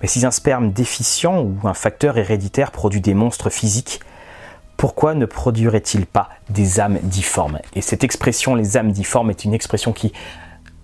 mais 0.00 0.08
si 0.08 0.24
un 0.24 0.30
sperme 0.30 0.72
déficient 0.72 1.40
ou 1.40 1.56
un 1.64 1.74
facteur 1.74 2.18
héréditaire 2.18 2.70
produit 2.70 3.00
des 3.00 3.14
monstres 3.14 3.50
physiques, 3.50 4.00
pourquoi 4.76 5.14
ne 5.14 5.26
produirait-il 5.26 6.06
pas 6.06 6.28
des 6.50 6.78
âmes 6.78 6.98
difformes? 7.02 7.58
Et 7.74 7.80
cette 7.80 8.04
expression, 8.04 8.54
les 8.54 8.76
âmes 8.76 8.92
difformes, 8.92 9.30
est 9.30 9.44
une 9.44 9.52
expression 9.52 9.92
qui 9.92 10.12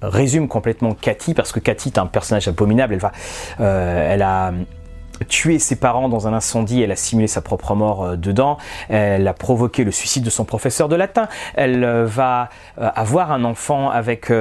résume 0.02 0.48
complètement 0.48 0.94
Cathy, 0.94 1.32
parce 1.32 1.52
que 1.52 1.60
Cathy 1.60 1.90
est 1.90 1.98
un 1.98 2.06
personnage 2.06 2.48
abominable, 2.48 2.94
elle, 2.94 3.00
va, 3.00 3.12
euh, 3.60 4.12
elle 4.12 4.22
a 4.22 4.52
tué 5.28 5.60
ses 5.60 5.76
parents 5.76 6.08
dans 6.08 6.26
un 6.26 6.32
incendie, 6.32 6.82
elle 6.82 6.90
a 6.90 6.96
simulé 6.96 7.28
sa 7.28 7.40
propre 7.40 7.76
mort 7.76 8.04
euh, 8.04 8.16
dedans, 8.16 8.58
elle 8.88 9.28
a 9.28 9.32
provoqué 9.32 9.84
le 9.84 9.92
suicide 9.92 10.24
de 10.24 10.30
son 10.30 10.44
professeur 10.44 10.88
de 10.88 10.96
latin, 10.96 11.28
elle 11.54 11.84
euh, 11.84 12.04
va 12.04 12.48
avoir 12.76 13.30
un 13.30 13.44
enfant 13.44 13.90
avec 13.90 14.32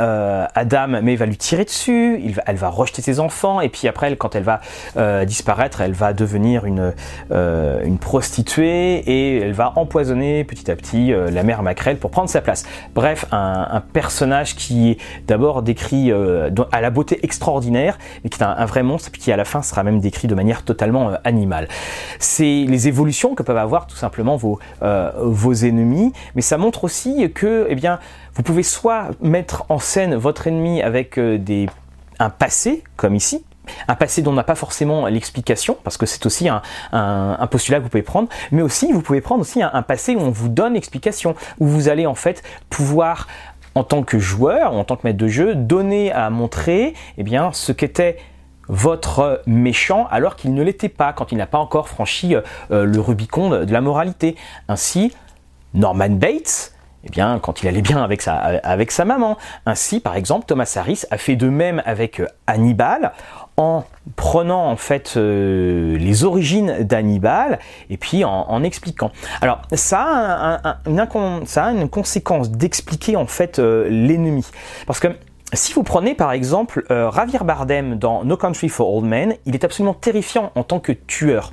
Adam, 0.00 1.00
mais 1.02 1.16
va 1.16 1.26
lui 1.26 1.36
tirer 1.36 1.64
dessus, 1.64 2.22
elle 2.46 2.56
va 2.56 2.68
rejeter 2.68 3.02
ses 3.02 3.20
enfants, 3.20 3.60
et 3.60 3.68
puis 3.68 3.88
après, 3.88 4.14
quand 4.16 4.34
elle 4.34 4.42
va 4.42 4.60
euh, 4.96 5.24
disparaître, 5.24 5.80
elle 5.80 5.92
va 5.92 6.12
devenir 6.12 6.64
une, 6.64 6.92
euh, 7.30 7.84
une 7.84 7.98
prostituée, 7.98 8.98
et 8.98 9.38
elle 9.40 9.52
va 9.52 9.72
empoisonner 9.76 10.44
petit 10.44 10.70
à 10.70 10.76
petit 10.76 11.12
la 11.12 11.42
mère 11.42 11.62
Macrel 11.62 11.98
pour 11.98 12.10
prendre 12.10 12.28
sa 12.28 12.40
place. 12.40 12.64
Bref, 12.94 13.26
un, 13.32 13.82
personnage 13.92 14.56
qui 14.56 14.90
est 14.90 14.98
d'abord 15.26 15.62
décrit 15.62 16.12
à 16.12 16.80
la 16.80 16.90
beauté 16.90 17.20
extraordinaire, 17.22 17.98
mais 18.22 18.30
qui 18.30 18.40
est 18.40 18.44
un, 18.44 18.64
vrai 18.64 18.82
monstre, 18.82 19.10
puis 19.10 19.20
qui 19.20 19.32
à 19.32 19.36
la 19.36 19.44
fin 19.44 19.62
sera 19.62 19.82
même 19.82 20.00
décrit 20.00 20.28
de 20.28 20.34
manière 20.34 20.62
totalement 20.62 21.12
animale. 21.24 21.68
C'est 22.18 22.64
les 22.66 22.88
évolutions 22.88 23.34
que 23.34 23.42
peuvent 23.42 23.56
avoir 23.56 23.86
tout 23.86 23.96
simplement 23.96 24.36
vos, 24.36 24.58
vos 24.80 25.52
ennemis, 25.52 26.12
mais 26.34 26.42
ça 26.42 26.58
montre 26.58 26.84
aussi 26.84 27.30
que, 27.32 27.66
eh 27.68 27.74
bien, 27.74 27.98
vous 28.34 28.42
pouvez 28.42 28.62
soit 28.62 29.08
mettre 29.20 29.64
en 29.68 29.78
scène 29.90 30.14
votre 30.14 30.46
ennemi 30.46 30.82
avec 30.82 31.18
euh, 31.18 31.36
des, 31.36 31.68
un 32.20 32.30
passé, 32.30 32.84
comme 32.96 33.16
ici, 33.16 33.44
un 33.88 33.96
passé 33.96 34.22
dont 34.22 34.30
on 34.30 34.34
n'a 34.34 34.44
pas 34.44 34.54
forcément 34.54 35.06
l'explication, 35.08 35.76
parce 35.82 35.96
que 35.96 36.06
c'est 36.06 36.24
aussi 36.26 36.48
un, 36.48 37.48
postulat 37.50 37.78
que 37.78 37.84
vous 37.84 37.88
pouvez 37.88 38.04
prendre, 38.04 38.28
mais 38.52 38.62
aussi 38.62 38.92
vous 38.92 39.02
pouvez 39.02 39.20
prendre 39.20 39.40
aussi 39.40 39.62
un, 39.62 39.82
passé 39.82 40.14
où 40.14 40.20
on 40.20 40.30
vous 40.30 40.48
donne 40.48 40.74
l'explication, 40.74 41.34
où 41.58 41.66
vous 41.66 41.88
allez 41.88 42.06
en 42.06 42.14
fait 42.14 42.44
pouvoir, 42.68 43.26
en 43.74 43.82
tant 43.82 44.04
que 44.04 44.20
joueur, 44.20 44.74
ou 44.74 44.78
en 44.78 44.84
tant 44.84 44.94
que 44.94 45.02
maître 45.04 45.18
de 45.18 45.28
jeu, 45.28 45.56
donner 45.56 46.12
à 46.12 46.30
montrer 46.30 46.94
eh 47.18 47.24
bien, 47.24 47.50
ce 47.52 47.72
qu'était 47.72 48.18
votre 48.68 49.42
méchant 49.46 50.06
alors 50.12 50.36
qu'il 50.36 50.54
ne 50.54 50.62
l'était 50.62 50.88
pas, 50.88 51.12
quand 51.12 51.32
il 51.32 51.38
n'a 51.38 51.46
pas 51.46 51.58
encore 51.58 51.88
franchi 51.88 52.36
euh, 52.36 52.84
le 52.84 53.00
Rubicon 53.00 53.50
de 53.50 53.72
la 53.72 53.80
moralité. 53.80 54.36
Ainsi, 54.68 55.12
Norman 55.74 56.10
Bates, 56.10 56.74
eh 57.04 57.08
bien, 57.08 57.38
quand 57.38 57.62
il 57.62 57.68
allait 57.68 57.82
bien 57.82 58.02
avec 58.02 58.22
sa, 58.22 59.04
maman. 59.04 59.38
Ainsi, 59.66 60.00
par 60.00 60.16
exemple, 60.16 60.46
Thomas 60.46 60.72
Harris 60.76 61.02
a 61.10 61.16
fait 61.16 61.36
de 61.36 61.48
même 61.48 61.82
avec 61.86 62.20
Hannibal 62.46 63.12
en 63.56 63.84
prenant 64.16 64.70
en 64.70 64.76
fait 64.76 65.14
euh, 65.16 65.96
les 65.98 66.24
origines 66.24 66.78
d'Hannibal 66.80 67.58
et 67.90 67.96
puis 67.96 68.24
en, 68.24 68.62
expliquant. 68.62 69.10
Alors 69.42 69.60
ça 69.72 70.02
a, 70.02 70.78
une, 70.86 71.88
conséquence 71.88 72.50
d'expliquer 72.50 73.16
en 73.16 73.26
fait 73.26 73.58
euh, 73.58 73.86
l'ennemi. 73.90 74.46
Parce 74.86 74.98
que 74.98 75.08
si 75.52 75.72
vous 75.74 75.82
prenez 75.82 76.14
par 76.14 76.32
exemple 76.32 76.84
euh, 76.90 77.10
Bardem 77.44 77.96
dans 77.96 78.24
No 78.24 78.36
Country 78.36 78.68
for 78.68 78.94
Old 78.94 79.06
Men, 79.06 79.34
il 79.44 79.54
est 79.54 79.64
absolument 79.64 79.94
terrifiant 79.94 80.52
en 80.54 80.62
tant 80.62 80.80
que 80.80 80.92
tueur. 80.92 81.52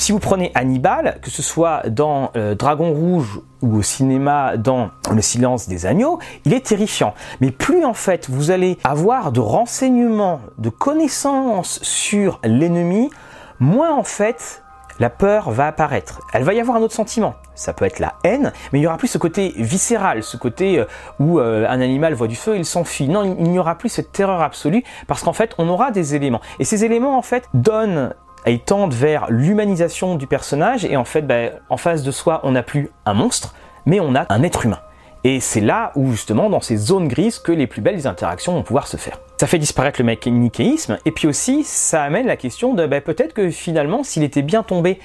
Si 0.00 0.12
vous 0.12 0.18
prenez 0.18 0.50
Hannibal, 0.54 1.18
que 1.20 1.28
ce 1.28 1.42
soit 1.42 1.86
dans 1.90 2.30
euh, 2.34 2.54
Dragon 2.54 2.90
Rouge 2.90 3.42
ou 3.60 3.76
au 3.76 3.82
cinéma 3.82 4.56
dans 4.56 4.92
Le 5.14 5.20
silence 5.20 5.68
des 5.68 5.84
agneaux, 5.84 6.18
il 6.46 6.54
est 6.54 6.64
terrifiant. 6.64 7.12
Mais 7.42 7.50
plus 7.50 7.84
en 7.84 7.92
fait 7.92 8.30
vous 8.30 8.50
allez 8.50 8.78
avoir 8.82 9.30
de 9.30 9.40
renseignements, 9.40 10.40
de 10.56 10.70
connaissances 10.70 11.82
sur 11.82 12.40
l'ennemi, 12.44 13.10
moins 13.58 13.94
en 13.94 14.02
fait 14.02 14.62
la 15.00 15.10
peur 15.10 15.50
va 15.50 15.66
apparaître. 15.66 16.22
Elle 16.32 16.44
va 16.44 16.54
y 16.54 16.60
avoir 16.60 16.78
un 16.78 16.80
autre 16.80 16.94
sentiment. 16.94 17.34
Ça 17.54 17.74
peut 17.74 17.84
être 17.84 17.98
la 17.98 18.14
haine, 18.24 18.54
mais 18.72 18.78
il 18.78 18.82
y 18.82 18.86
aura 18.86 18.96
plus 18.96 19.08
ce 19.08 19.18
côté 19.18 19.52
viscéral, 19.58 20.22
ce 20.22 20.38
côté 20.38 20.78
euh, 20.78 20.86
où 21.18 21.40
euh, 21.40 21.68
un 21.68 21.82
animal 21.82 22.14
voit 22.14 22.26
du 22.26 22.36
feu, 22.36 22.56
il 22.56 22.64
s'enfuit. 22.64 23.06
Non, 23.06 23.36
il 23.38 23.50
n'y 23.50 23.58
aura 23.58 23.74
plus 23.74 23.90
cette 23.90 24.12
terreur 24.12 24.40
absolue 24.40 24.82
parce 25.08 25.22
qu'en 25.22 25.34
fait, 25.34 25.54
on 25.58 25.68
aura 25.68 25.90
des 25.90 26.14
éléments. 26.14 26.40
Et 26.58 26.64
ces 26.64 26.86
éléments, 26.86 27.18
en 27.18 27.22
fait, 27.22 27.50
donnent 27.52 28.14
ils 28.46 28.60
tendent 28.60 28.94
vers 28.94 29.26
l'humanisation 29.30 30.16
du 30.16 30.26
personnage 30.26 30.84
et 30.84 30.96
en 30.96 31.04
fait, 31.04 31.22
ben, 31.22 31.52
en 31.68 31.76
face 31.76 32.02
de 32.02 32.10
soi, 32.10 32.40
on 32.44 32.52
n'a 32.52 32.62
plus 32.62 32.90
un 33.04 33.14
monstre, 33.14 33.54
mais 33.86 34.00
on 34.00 34.14
a 34.14 34.26
un 34.32 34.42
être 34.42 34.64
humain. 34.64 34.80
Et 35.22 35.40
c'est 35.40 35.60
là 35.60 35.92
où 35.96 36.12
justement, 36.12 36.48
dans 36.48 36.62
ces 36.62 36.76
zones 36.76 37.08
grises, 37.08 37.38
que 37.38 37.52
les 37.52 37.66
plus 37.66 37.82
belles 37.82 38.06
interactions 38.06 38.54
vont 38.54 38.62
pouvoir 38.62 38.86
se 38.86 38.96
faire. 38.96 39.18
Ça 39.38 39.46
fait 39.46 39.58
disparaître 39.58 40.00
le 40.00 40.06
manichéisme, 40.06 40.98
et 41.04 41.10
puis 41.10 41.28
aussi, 41.28 41.62
ça 41.64 42.02
amène 42.02 42.26
la 42.26 42.36
question 42.36 42.72
de 42.72 42.86
ben, 42.86 43.02
peut-être 43.02 43.34
que 43.34 43.50
finalement, 43.50 44.02
s'il 44.02 44.22
était 44.22 44.42
bien 44.42 44.62
tombé, 44.62 44.98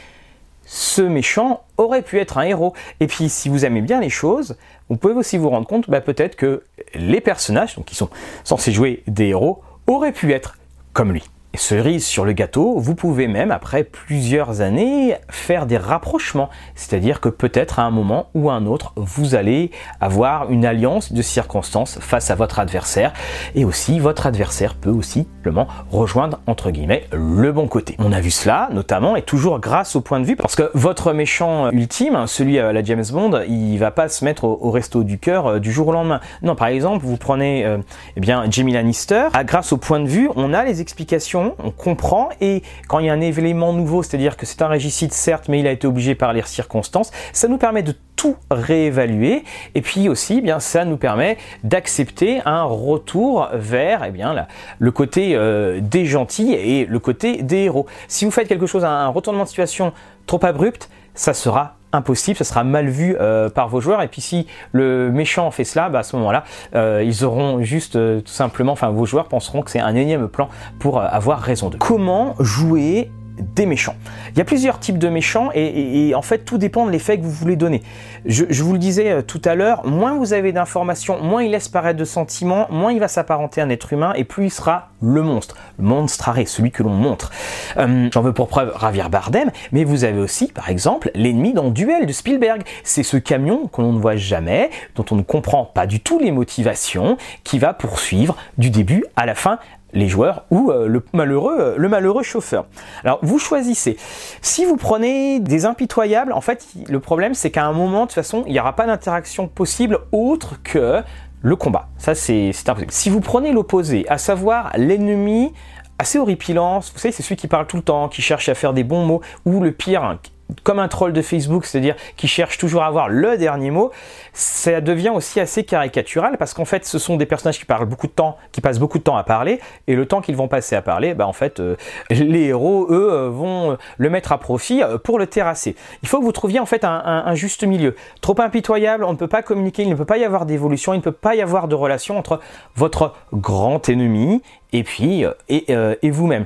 ce 0.65 1.01
méchant 1.01 1.63
aurait 1.77 2.01
pu 2.01 2.19
être 2.19 2.37
un 2.37 2.43
héros. 2.43 2.73
Et 2.99 3.07
puis, 3.07 3.29
si 3.29 3.49
vous 3.49 3.65
aimez 3.65 3.81
bien 3.81 3.99
les 3.99 4.09
choses, 4.09 4.57
vous 4.89 4.95
pouvez 4.97 5.13
aussi 5.13 5.37
vous 5.37 5.49
rendre 5.49 5.67
compte, 5.67 5.89
ben, 5.89 6.01
peut-être 6.01 6.35
que 6.37 6.63
les 6.93 7.21
personnages, 7.21 7.75
qui 7.85 7.95
sont 7.95 8.09
censés 8.43 8.71
jouer 8.71 9.03
des 9.07 9.27
héros, 9.27 9.61
auraient 9.87 10.13
pu 10.13 10.31
être 10.31 10.57
comme 10.93 11.11
lui 11.11 11.23
cerise 11.57 12.05
sur 12.05 12.25
le 12.25 12.33
gâteau, 12.33 12.77
vous 12.77 12.95
pouvez 12.95 13.27
même, 13.27 13.51
après 13.51 13.83
plusieurs 13.83 14.61
années, 14.61 15.15
faire 15.29 15.65
des 15.65 15.77
rapprochements. 15.77 16.49
C'est-à-dire 16.75 17.21
que 17.21 17.29
peut-être 17.29 17.79
à 17.79 17.83
un 17.83 17.91
moment 17.91 18.27
ou 18.33 18.49
à 18.49 18.53
un 18.53 18.65
autre, 18.65 18.93
vous 18.95 19.35
allez 19.35 19.71
avoir 20.01 20.49
une 20.51 20.65
alliance 20.65 21.13
de 21.13 21.21
circonstances 21.21 21.99
face 21.99 22.31
à 22.31 22.35
votre 22.35 22.59
adversaire. 22.59 23.13
Et 23.55 23.65
aussi, 23.65 23.99
votre 23.99 24.25
adversaire 24.25 24.75
peut 24.75 24.89
aussi 24.89 25.27
simplement 25.37 25.67
rejoindre, 25.91 26.39
entre 26.47 26.71
guillemets, 26.71 27.05
le 27.11 27.51
bon 27.51 27.67
côté. 27.67 27.95
On 27.99 28.11
a 28.11 28.19
vu 28.19 28.31
cela, 28.31 28.69
notamment, 28.71 29.15
et 29.15 29.21
toujours 29.21 29.59
grâce 29.59 29.95
au 29.95 30.01
point 30.01 30.19
de 30.19 30.25
vue, 30.25 30.35
parce 30.35 30.55
que 30.55 30.71
votre 30.73 31.13
méchant 31.13 31.69
ultime, 31.71 32.25
celui 32.27 32.57
à 32.59 32.73
la 32.73 32.83
James 32.83 33.05
Bond, 33.11 33.41
il 33.47 33.77
va 33.77 33.91
pas 33.91 34.09
se 34.09 34.25
mettre 34.25 34.45
au, 34.45 34.71
resto 34.71 35.03
du 35.03 35.19
cœur 35.19 35.47
euh, 35.47 35.59
du 35.59 35.71
jour 35.71 35.89
au 35.89 35.91
lendemain. 35.91 36.19
Non, 36.41 36.55
par 36.55 36.67
exemple, 36.67 37.05
vous 37.05 37.17
prenez 37.17 37.65
euh, 37.65 37.77
eh 38.17 38.19
bien, 38.19 38.45
Jamie 38.49 38.73
Lannister, 38.73 39.27
à, 39.33 39.43
grâce 39.43 39.71
au 39.71 39.77
point 39.77 39.99
de 39.99 40.07
vue, 40.07 40.29
on 40.35 40.53
a 40.53 40.63
les 40.63 40.81
explications 40.81 41.44
on 41.59 41.71
comprend, 41.71 42.29
et 42.41 42.63
quand 42.87 42.99
il 42.99 43.07
y 43.07 43.09
a 43.09 43.13
un 43.13 43.21
événement 43.21 43.73
nouveau, 43.73 44.03
c'est-à-dire 44.03 44.37
que 44.37 44.45
c'est 44.45 44.61
un 44.61 44.67
régicide 44.67 45.13
certes, 45.13 45.45
mais 45.47 45.59
il 45.59 45.67
a 45.67 45.71
été 45.71 45.87
obligé 45.87 46.15
par 46.15 46.33
les 46.33 46.41
circonstances, 46.43 47.11
ça 47.33 47.47
nous 47.47 47.57
permet 47.57 47.83
de 47.83 47.93
tout 48.15 48.35
réévaluer, 48.49 49.43
et 49.75 49.81
puis 49.81 50.09
aussi, 50.09 50.37
eh 50.39 50.41
bien, 50.41 50.59
ça 50.59 50.85
nous 50.85 50.97
permet 50.97 51.37
d'accepter 51.63 52.41
un 52.45 52.63
retour 52.63 53.49
vers 53.53 54.03
eh 54.05 54.11
bien, 54.11 54.47
le 54.79 54.91
côté 54.91 55.35
euh, 55.35 55.79
des 55.81 56.05
gentils 56.05 56.53
et 56.53 56.85
le 56.85 56.99
côté 56.99 57.43
des 57.43 57.63
héros. 57.63 57.85
Si 58.07 58.25
vous 58.25 58.31
faites 58.31 58.47
quelque 58.47 58.67
chose, 58.67 58.85
un 58.85 59.07
retournement 59.09 59.43
de 59.43 59.49
situation 59.49 59.93
trop 60.25 60.43
abrupt, 60.43 60.89
ça 61.13 61.33
sera 61.33 61.75
impossible, 61.95 62.37
ça 62.37 62.43
sera 62.43 62.63
mal 62.63 62.87
vu 62.87 63.15
euh, 63.19 63.49
par 63.49 63.69
vos 63.69 63.81
joueurs. 63.81 64.01
Et 64.01 64.07
puis 64.07 64.21
si 64.21 64.47
le 64.71 65.11
méchant 65.11 65.49
fait 65.51 65.63
cela, 65.63 65.89
bah, 65.89 65.99
à 65.99 66.03
ce 66.03 66.15
moment-là, 66.17 66.43
euh, 66.75 67.03
ils 67.03 67.23
auront 67.23 67.63
juste 67.63 67.95
euh, 67.95 68.21
tout 68.21 68.31
simplement, 68.31 68.73
enfin 68.73 68.89
vos 68.89 69.05
joueurs 69.05 69.27
penseront 69.27 69.61
que 69.61 69.71
c'est 69.71 69.79
un 69.79 69.95
énième 69.95 70.27
plan 70.27 70.49
pour 70.79 71.01
avoir 71.01 71.39
raison 71.39 71.69
de. 71.69 71.77
Comment 71.77 72.35
jouer 72.39 73.09
des 73.39 73.65
méchants. 73.65 73.95
Il 74.31 74.37
y 74.37 74.41
a 74.41 74.45
plusieurs 74.45 74.79
types 74.79 74.97
de 74.97 75.09
méchants 75.09 75.49
et, 75.53 76.13
en 76.15 76.21
fait 76.21 76.39
tout 76.39 76.57
dépend 76.57 76.85
de 76.85 76.91
l'effet 76.91 77.17
que 77.17 77.23
vous 77.23 77.31
voulez 77.31 77.55
donner. 77.55 77.81
Je, 78.25 78.63
vous 78.63 78.73
le 78.73 78.79
disais 78.79 79.11
euh, 79.11 79.21
tout 79.21 79.41
à 79.45 79.55
l'heure, 79.55 79.85
moins 79.85 80.17
vous 80.17 80.33
avez 80.33 80.51
d'informations, 80.51 81.21
moins 81.21 81.43
il 81.43 81.51
laisse 81.51 81.69
paraître 81.69 81.99
de 81.99 82.05
sentiments, 82.05 82.67
moins 82.69 82.91
il 82.91 82.99
va 82.99 83.07
s'apparenter 83.07 83.61
à 83.61 83.65
un 83.65 83.69
être 83.69 83.93
humain 83.93 84.13
et 84.15 84.23
plus 84.23 84.45
il 84.45 84.51
sera 84.51 84.89
le 85.01 85.21
monstre, 85.21 85.55
le 85.77 85.85
monstre 85.85 86.29
arrêt, 86.29 86.45
celui 86.45 86.71
que 86.71 86.83
l'on 86.83 86.93
montre. 86.93 87.31
Euh, 87.77 88.09
j'en 88.11 88.21
veux 88.21 88.33
pour 88.33 88.47
preuve 88.47 88.73
Javier 88.79 89.09
Bardem, 89.09 89.51
mais 89.71 89.83
vous 89.83 90.03
avez 90.03 90.19
aussi 90.19 90.47
par 90.47 90.69
exemple 90.69 91.11
l'ennemi 91.13 91.53
dans 91.53 91.69
Duel 91.69 92.05
de 92.05 92.13
Spielberg. 92.13 92.63
C'est 92.83 93.03
ce 93.03 93.17
camion 93.17 93.67
qu'on 93.67 93.93
ne 93.93 93.99
voit 93.99 94.15
jamais, 94.15 94.69
dont 94.95 95.05
on 95.11 95.15
ne 95.15 95.21
comprend 95.21 95.65
pas 95.65 95.85
du 95.85 95.99
tout 95.99 96.19
les 96.19 96.31
motivations, 96.31 97.17
qui 97.43 97.59
va 97.59 97.73
poursuivre 97.73 98.35
du 98.57 98.69
début 98.69 99.05
à 99.15 99.25
la 99.25 99.35
fin 99.35 99.59
les 99.93 100.07
joueurs 100.07 100.45
ou 100.51 100.71
euh, 100.71 100.87
le 100.87 101.03
malheureux, 101.13 101.57
euh, 101.59 101.75
le 101.77 101.89
malheureux 101.89 102.23
chauffeur. 102.23 102.65
Alors 103.03 103.19
vous 103.21 103.39
choisissez. 103.39 103.97
Si 104.41 104.65
vous 104.65 104.75
prenez 104.75 105.39
des 105.39 105.65
impitoyables, 105.65 106.33
en 106.33 106.41
fait 106.41 106.67
le 106.87 106.99
problème 106.99 107.33
c'est 107.33 107.51
qu'à 107.51 107.65
un 107.65 107.73
moment 107.73 108.01
de 108.01 108.05
toute 108.07 108.15
façon 108.15 108.43
il 108.45 108.53
n'y 108.53 108.59
aura 108.59 108.75
pas 108.75 108.85
d'interaction 108.85 109.47
possible 109.47 109.99
autre 110.11 110.61
que 110.63 111.01
le 111.41 111.55
combat. 111.55 111.87
Ça 111.97 112.15
c'est 112.15 112.51
impossible. 112.67 112.91
Si 112.91 113.09
vous 113.09 113.21
prenez 113.21 113.51
l'opposé, 113.51 114.05
à 114.09 114.17
savoir 114.17 114.71
l'ennemi 114.75 115.53
assez 115.97 116.19
horripilant, 116.19 116.79
vous 116.79 116.99
savez 116.99 117.11
c'est 117.11 117.23
celui 117.23 117.37
qui 117.37 117.47
parle 117.47 117.67
tout 117.67 117.77
le 117.77 117.83
temps, 117.83 118.09
qui 118.09 118.21
cherche 118.21 118.49
à 118.49 118.55
faire 118.55 118.73
des 118.73 118.83
bons 118.83 119.05
mots, 119.05 119.21
ou 119.45 119.61
le 119.61 119.71
pire, 119.71 120.17
comme 120.63 120.79
un 120.79 120.87
troll 120.87 121.13
de 121.13 121.21
Facebook, 121.21 121.65
c'est-à-dire 121.65 121.95
qui 122.17 122.27
cherche 122.27 122.57
toujours 122.57 122.83
à 122.83 122.87
avoir 122.87 123.09
le 123.09 123.37
dernier 123.37 123.71
mot, 123.71 123.91
ça 124.33 124.81
devient 124.81 125.09
aussi 125.09 125.39
assez 125.39 125.63
caricatural 125.63 126.37
parce 126.37 126.53
qu'en 126.53 126.65
fait, 126.65 126.85
ce 126.85 126.99
sont 126.99 127.17
des 127.17 127.25
personnages 127.25 127.57
qui 127.57 127.65
parlent 127.65 127.85
beaucoup 127.85 128.07
de 128.07 128.11
temps, 128.11 128.37
qui 128.51 128.61
passent 128.61 128.79
beaucoup 128.79 128.97
de 128.97 129.03
temps 129.03 129.17
à 129.17 129.23
parler, 129.23 129.59
et 129.87 129.95
le 129.95 130.05
temps 130.05 130.21
qu'ils 130.21 130.35
vont 130.35 130.47
passer 130.47 130.75
à 130.75 130.81
parler, 130.81 131.13
bah 131.13 131.27
en 131.27 131.33
fait, 131.33 131.59
euh, 131.59 131.75
les 132.09 132.45
héros, 132.45 132.87
eux, 132.89 133.09
euh, 133.11 133.29
vont 133.29 133.71
euh, 133.71 133.75
le 133.97 134.09
mettre 134.09 134.31
à 134.31 134.37
profit 134.37 134.81
pour 135.03 135.19
le 135.19 135.27
terrasser. 135.27 135.75
Il 136.03 136.09
faut 136.09 136.19
que 136.19 136.23
vous 136.23 136.31
trouviez 136.31 136.59
en 136.59 136.65
fait 136.65 136.83
un, 136.83 137.35
juste 137.35 137.63
milieu. 137.63 137.95
Trop 138.21 138.39
impitoyable, 138.39 139.03
on 139.03 139.11
ne 139.11 139.17
peut 139.17 139.27
pas 139.27 139.41
communiquer, 139.41 139.83
il 139.83 139.89
ne 139.89 139.95
peut 139.95 140.05
pas 140.05 140.17
y 140.17 140.23
avoir 140.23 140.45
d'évolution, 140.45 140.93
il 140.93 140.97
ne 140.97 141.01
peut 141.01 141.11
pas 141.11 141.35
y 141.35 141.41
avoir 141.41 141.67
de 141.67 141.75
relation 141.75 142.17
entre 142.17 142.39
votre 142.75 143.13
grand 143.33 143.87
ennemi 143.89 144.41
et 144.73 144.83
puis 144.83 145.25
et, 145.49 145.71
et 146.01 146.11
vous-même 146.11 146.45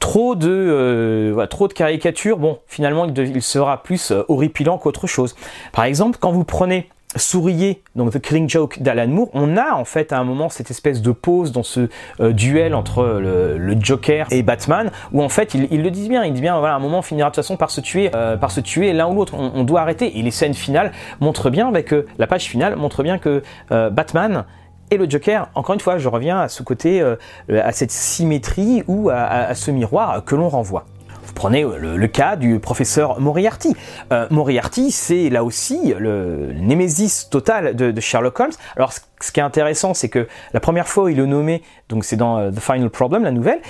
trop 0.00 0.34
de, 0.34 0.48
euh, 0.50 1.46
trop 1.46 1.68
de 1.68 1.72
caricatures, 1.72 2.38
bon, 2.38 2.58
finalement, 2.66 3.06
il, 3.06 3.42
sera 3.42 3.82
plus 3.84 4.10
euh, 4.10 4.24
horripilant 4.26 4.78
qu'autre 4.78 5.06
chose. 5.06 5.36
Par 5.72 5.84
exemple, 5.84 6.18
quand 6.20 6.32
vous 6.32 6.42
prenez 6.42 6.88
Souriez, 7.16 7.82
donc 7.96 8.12
The 8.12 8.20
Killing 8.20 8.48
Joke 8.48 8.80
d'Alan 8.80 9.08
Moore, 9.08 9.30
on 9.34 9.56
a 9.56 9.74
en 9.74 9.84
fait 9.84 10.12
à 10.12 10.18
un 10.18 10.24
moment 10.24 10.48
cette 10.48 10.70
espèce 10.70 11.02
de 11.02 11.10
pause 11.10 11.50
dans 11.50 11.64
ce 11.64 11.88
euh, 12.20 12.32
duel 12.32 12.72
entre 12.72 13.02
le, 13.04 13.76
Joker 13.80 14.28
et 14.30 14.42
Batman, 14.42 14.92
où 15.12 15.20
en 15.20 15.28
fait 15.28 15.54
ils, 15.54 15.82
le 15.82 15.90
disent 15.90 16.08
bien, 16.08 16.24
ils 16.24 16.32
disent 16.32 16.40
bien, 16.40 16.58
voilà, 16.60 16.76
un 16.76 16.78
moment 16.78 17.00
on 17.00 17.02
finira 17.02 17.28
de 17.28 17.34
toute 17.34 17.42
façon 17.42 17.56
par 17.56 17.72
se 17.72 17.80
tuer, 17.80 18.10
par 18.10 18.52
se 18.52 18.60
tuer 18.60 18.92
l'un 18.92 19.08
ou 19.08 19.14
l'autre, 19.14 19.34
on, 19.34 19.64
doit 19.64 19.80
arrêter. 19.80 20.18
Et 20.18 20.22
les 20.22 20.30
scènes 20.30 20.54
finales 20.54 20.92
montrent 21.20 21.50
bien 21.50 21.72
que 21.82 22.06
la 22.18 22.28
page 22.28 22.44
finale 22.44 22.76
montre 22.76 23.02
bien 23.02 23.18
que 23.18 23.42
Batman 23.70 24.44
et 24.90 24.96
le 24.96 25.08
Joker, 25.08 25.48
encore 25.54 25.74
une 25.74 25.80
fois, 25.80 25.98
je 25.98 26.08
reviens 26.08 26.40
à 26.40 26.48
ce 26.48 26.62
côté, 26.62 27.00
euh, 27.00 27.16
à 27.48 27.72
cette 27.72 27.92
symétrie 27.92 28.82
ou 28.88 29.08
à, 29.10 29.54
ce 29.54 29.70
miroir 29.70 30.24
que 30.24 30.34
l'on 30.34 30.48
renvoie. 30.48 30.84
Vous 31.22 31.32
prenez 31.34 31.62
le, 31.62 32.06
cas 32.08 32.34
du 32.34 32.58
professeur 32.58 33.20
Moriarty. 33.20 33.76
Euh, 34.12 34.26
Moriarty, 34.30 34.90
c'est 34.90 35.30
là 35.30 35.44
aussi 35.44 35.94
le, 35.96 36.52
némésis 36.54 37.28
total 37.30 37.76
de, 37.76 38.00
Sherlock 38.00 38.40
Holmes. 38.40 38.52
Alors, 38.74 38.92
ce, 38.92 39.30
qui 39.30 39.38
est 39.38 39.44
intéressant, 39.44 39.94
c'est 39.94 40.08
que 40.08 40.26
la 40.52 40.58
première 40.60 40.88
fois 40.88 41.04
où 41.04 41.08
il 41.08 41.20
est 41.20 41.26
nommé, 41.26 41.62
donc 41.88 42.04
c'est 42.04 42.16
dans 42.16 42.38
euh, 42.38 42.50
The 42.50 42.58
Final 42.58 42.90
Problem, 42.90 43.22
la 43.22 43.30
nouvelle, 43.30 43.60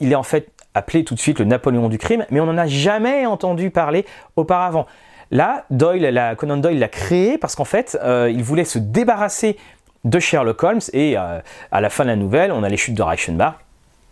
il 0.00 0.12
est 0.12 0.16
en 0.16 0.24
fait 0.24 0.50
appelé 0.74 1.04
tout 1.04 1.14
de 1.14 1.20
suite 1.20 1.38
le 1.38 1.44
Napoléon 1.44 1.88
du 1.88 1.98
crime, 1.98 2.26
mais 2.30 2.40
on 2.40 2.46
n'en 2.46 2.58
a 2.58 2.66
jamais 2.66 3.24
entendu 3.24 3.70
parler 3.70 4.04
auparavant. 4.34 4.86
Là, 5.32 5.64
Doyle, 5.70 6.02
la, 6.02 6.34
Conan 6.34 6.56
Doyle 6.56 6.80
l'a 6.80 6.88
créé 6.88 7.38
parce 7.38 7.54
qu'en 7.54 7.64
fait, 7.64 7.96
il 8.04 8.42
voulait 8.42 8.64
se 8.64 8.80
débarrasser 8.80 9.56
de 10.04 10.18
Sherlock 10.18 10.62
Holmes 10.62 10.80
et 10.92 11.16
euh, 11.16 11.40
à 11.72 11.80
la 11.80 11.90
fin 11.90 12.04
de 12.04 12.08
la 12.10 12.16
nouvelle, 12.16 12.52
on 12.52 12.62
a 12.62 12.68
les 12.68 12.76
chutes 12.76 12.94
de 12.94 13.02
Reichenbach 13.02 13.54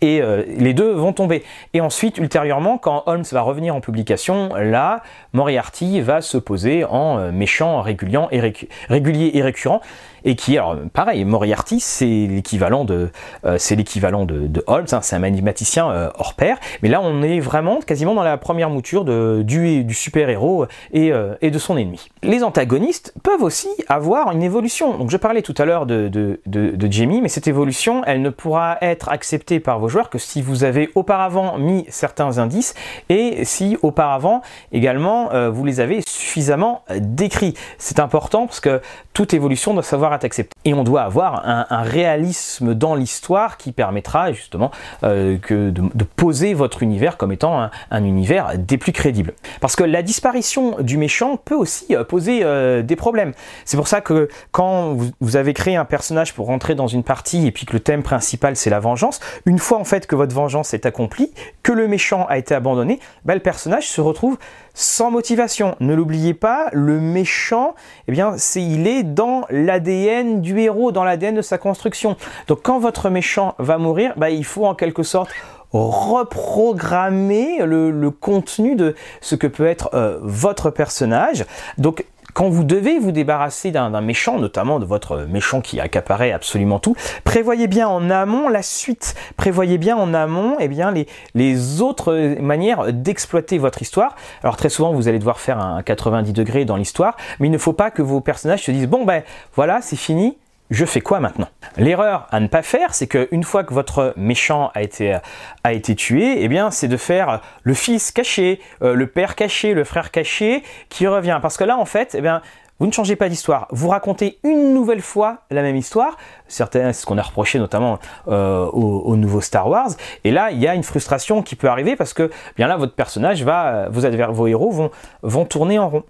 et 0.01 0.21
euh, 0.21 0.43
les 0.47 0.73
deux 0.73 0.91
vont 0.91 1.13
tomber. 1.13 1.43
Et 1.73 1.81
ensuite, 1.81 2.17
ultérieurement, 2.17 2.77
quand 2.77 3.03
Holmes 3.05 3.25
va 3.31 3.41
revenir 3.41 3.75
en 3.75 3.81
publication, 3.81 4.55
là, 4.55 5.03
Moriarty 5.33 6.01
va 6.01 6.21
se 6.21 6.37
poser 6.37 6.85
en 6.85 7.17
euh, 7.19 7.31
méchant 7.31 7.81
régulier 7.81 9.31
et 9.33 9.41
récurrent 9.41 9.81
et 10.23 10.35
qui, 10.35 10.57
alors 10.57 10.75
pareil, 10.93 11.23
Moriarty, 11.25 11.79
c'est 11.79 12.05
l'équivalent 12.05 12.85
de, 12.85 13.09
euh, 13.45 13.55
c'est 13.57 13.75
l'équivalent 13.75 14.25
de, 14.25 14.63
Holmes, 14.67 14.85
hein, 14.91 14.99
c'est 15.01 15.15
un 15.15 15.19
mathématicien 15.19 15.89
euh, 15.89 16.09
hors 16.17 16.33
pair, 16.33 16.57
mais 16.81 16.89
là 16.89 17.01
on 17.01 17.21
est 17.21 17.39
vraiment 17.39 17.79
quasiment 17.79 18.13
dans 18.13 18.23
la 18.23 18.37
première 18.37 18.69
mouture 18.69 19.05
de, 19.05 19.41
du, 19.43 19.83
du 19.83 19.93
super-héros 19.93 20.65
et, 20.91 21.11
euh, 21.11 21.35
et, 21.41 21.51
de 21.51 21.59
son 21.59 21.77
ennemi. 21.77 22.09
Les 22.23 22.43
antagonistes 22.43 23.13
peuvent 23.23 23.43
aussi 23.43 23.69
avoir 23.87 24.31
une 24.31 24.43
évolution. 24.43 24.97
Donc 24.97 25.09
je 25.09 25.17
parlais 25.17 25.41
tout 25.41 25.55
à 25.57 25.65
l'heure 25.65 25.85
de, 25.85 26.07
de, 26.07 26.39
de, 26.45 26.91
Jamie, 26.91 27.21
mais 27.21 27.29
cette 27.29 27.47
évolution, 27.47 28.03
elle 28.05 28.21
ne 28.21 28.29
pourra 28.29 28.77
être 28.81 29.09
acceptée 29.09 29.59
par 29.59 29.79
vos 29.79 29.87
joueurs 29.87 30.09
que 30.09 30.17
si 30.17 30.41
vous 30.41 30.63
avez 30.63 30.89
auparavant 30.95 31.57
mis 31.57 31.85
certains 31.89 32.39
indices 32.39 32.73
et 33.09 33.45
si 33.45 33.77
auparavant 33.81 34.41
également 34.71 35.29
vous 35.51 35.65
les 35.65 35.79
avez 35.79 36.01
suffisamment 36.07 36.83
décrits. 36.99 37.53
C'est 37.77 37.99
important 37.99 38.47
parce 38.47 38.59
que 38.59 38.81
toute 39.13 39.33
évolution 39.33 39.73
doit 39.73 39.83
savoir 39.83 40.08
être 40.13 40.25
acceptée. 40.25 40.55
Et 40.65 40.73
on 40.73 40.83
doit 40.83 41.01
avoir 41.01 41.43
un, 41.45 41.81
réalisme 41.81 42.73
dans 42.73 42.95
l'histoire 42.95 43.57
qui 43.57 43.71
permettra 43.71 44.31
justement 44.33 44.71
euh, 45.03 45.37
de, 45.49 46.03
poser 46.03 46.53
votre 46.53 46.83
univers 46.83 47.17
comme 47.17 47.31
étant 47.31 47.69
un, 47.91 48.03
univers 48.03 48.57
des 48.57 48.77
plus 48.77 48.91
crédibles. 48.91 49.33
Parce 49.61 49.75
que 49.75 49.83
la 49.83 50.01
disparition 50.01 50.77
du 50.81 50.97
méchant 50.97 51.37
peut 51.37 51.55
aussi 51.55 51.95
euh, 51.95 52.03
poser 52.03 52.41
euh, 52.43 52.81
des 52.81 52.95
problèmes. 52.95 53.33
C'est 53.65 53.77
pour 53.77 53.87
ça 53.87 54.01
que 54.01 54.27
quand 54.51 54.95
vous, 55.19 55.35
avez 55.35 55.53
créé 55.53 55.75
un 55.75 55.85
personnage 55.85 56.33
pour 56.33 56.47
rentrer 56.47 56.75
dans 56.75 56.87
une 56.87 57.03
partie 57.03 57.47
et 57.47 57.51
puis 57.51 57.65
que 57.65 57.73
le 57.73 57.79
thème 57.79 58.03
principal 58.03 58.55
c'est 58.55 58.69
la 58.69 58.79
vengeance, 58.79 59.19
une 59.45 59.59
fois 59.59 59.77
en 59.77 59.83
fait 59.83 60.07
que 60.07 60.15
votre 60.15 60.35
vengeance 60.35 60.73
est 60.73 60.85
accomplie, 60.85 61.31
que 61.63 61.71
le 61.71 61.87
méchant 61.87 62.25
a 62.27 62.37
été 62.37 62.55
abandonné, 62.55 62.99
bah, 63.25 63.35
le 63.35 63.41
personnage 63.41 63.87
se 63.87 64.01
retrouve 64.01 64.37
sans 64.73 65.11
motivation. 65.11 65.75
Ne 65.81 65.93
l'oubliez 65.93 66.33
pas, 66.33 66.69
le 66.71 66.99
méchant, 66.99 67.75
eh 68.07 68.11
bien, 68.11 68.35
il 68.55 68.87
est 68.87 69.03
dans 69.03 69.45
l'ADN 69.49 69.98
du 70.41 70.59
héros, 70.59 70.91
dans 70.91 71.03
l'ADN 71.03 71.35
de 71.35 71.41
sa 71.41 71.57
construction. 71.57 72.15
Donc 72.47 72.59
quand 72.63 72.79
votre 72.79 73.09
méchant 73.09 73.55
va 73.59 73.77
mourir, 73.77 74.13
bah, 74.17 74.29
il 74.29 74.45
faut 74.45 74.65
en 74.65 74.75
quelque 74.75 75.03
sorte 75.03 75.29
reprogrammer 75.71 77.59
le, 77.63 78.09
contenu 78.09 78.75
de 78.75 78.95
ce 79.21 79.35
que 79.35 79.47
peut 79.47 79.67
être 79.67 79.91
euh, 79.93 80.17
votre 80.21 80.71
personnage. 80.71 81.45
Donc 81.77 82.05
quand 82.33 82.49
vous 82.49 82.63
devez 82.63 82.99
vous 82.99 83.11
débarrasser 83.11 83.71
d'un 83.71 84.01
méchant, 84.01 84.39
notamment 84.39 84.79
de 84.79 84.85
votre 84.85 85.25
méchant 85.29 85.61
qui 85.61 85.79
accaparait 85.79 86.31
absolument 86.31 86.79
tout, 86.79 86.95
prévoyez 87.23 87.67
bien 87.67 87.87
en 87.87 88.09
amont 88.09 88.49
la 88.49 88.61
suite. 88.61 89.15
Prévoyez 89.37 89.77
bien 89.77 89.97
en 89.97 90.13
amont 90.13 90.57
eh 90.59 90.67
bien, 90.67 90.91
les, 90.91 91.07
les 91.35 91.81
autres 91.81 92.37
manières 92.39 92.93
d'exploiter 92.93 93.57
votre 93.57 93.81
histoire. 93.81 94.15
Alors 94.43 94.57
très 94.57 94.69
souvent, 94.69 94.93
vous 94.93 95.07
allez 95.07 95.19
devoir 95.19 95.39
faire 95.39 95.59
un 95.59 95.81
90 95.81 96.33
degrés 96.33 96.65
dans 96.65 96.75
l'histoire, 96.75 97.15
mais 97.39 97.47
il 97.47 97.51
ne 97.51 97.57
faut 97.57 97.73
pas 97.73 97.91
que 97.91 98.01
vos 98.01 98.21
personnages 98.21 98.63
se 98.63 98.71
disent, 98.71 98.87
bon 98.87 99.05
ben 99.05 99.23
voilà, 99.55 99.81
c'est 99.81 99.95
fini, 99.95 100.37
je 100.69 100.85
fais 100.85 101.01
quoi 101.01 101.19
maintenant? 101.19 101.47
L'erreur 101.77 102.27
à 102.29 102.39
ne 102.39 102.47
pas 102.47 102.61
faire, 102.61 102.93
c'est 102.93 103.07
qu'une 103.07 103.43
fois 103.43 103.63
que 103.63 103.73
votre 103.73 104.13
méchant 104.17 104.71
a 104.75 104.83
été, 104.83 105.95
tué, 105.95 106.43
eh 106.43 106.47
bien, 106.47 106.69
c'est 106.69 106.87
de 106.87 106.97
faire 106.97 107.41
le 107.63 107.73
fils 107.73 108.11
caché, 108.11 108.59
euh, 108.83 108.93
le 108.93 109.07
père 109.07 109.35
caché, 109.35 109.73
le 109.73 109.83
frère 109.83 110.11
caché 110.11 110.63
qui 110.89 111.07
revient. 111.07 111.39
Parce 111.41 111.57
que 111.57 111.63
là, 111.63 111.77
en 111.77 111.85
fait, 111.85 112.13
eh 112.15 112.21
bien, 112.21 112.41
vous 112.79 112.85
ne 112.85 112.91
changez 112.91 113.15
pas 113.15 113.29
d'histoire. 113.29 113.67
Vous 113.71 113.89
racontez 113.89 114.39
une 114.43 114.73
nouvelle 114.73 115.01
fois 115.01 115.39
la 115.49 115.63
même 115.63 115.75
histoire. 115.75 116.17
Certains, 116.47 116.93
c'est 116.93 117.01
ce 117.01 117.05
qu'on 117.05 117.17
a 117.17 117.21
reproché 117.21 117.59
notamment 117.59 117.99
euh, 118.27 118.65
au, 118.67 119.15
nouveau 119.17 119.41
Star 119.41 119.67
Wars. 119.67 119.89
Et 120.23 120.31
là, 120.31 120.51
il 120.51 120.59
y 120.59 120.67
a 120.67 120.75
une 120.75 120.83
frustration 120.83 121.41
qui 121.41 121.55
peut 121.55 121.67
arriver 121.67 121.95
parce 121.95 122.13
que, 122.13 122.29
bien 122.55 122.67
là, 122.67 122.77
votre 122.77 122.93
personnage 122.93 123.43
va, 123.43 123.89
vos 123.89 124.05
adversaires, 124.05 124.33
vos 124.33 124.47
héros 124.47 124.71
vont, 124.71 124.91
vont 125.23 125.45
tourner 125.45 125.77
en 125.77 125.89
rond. 125.89 126.03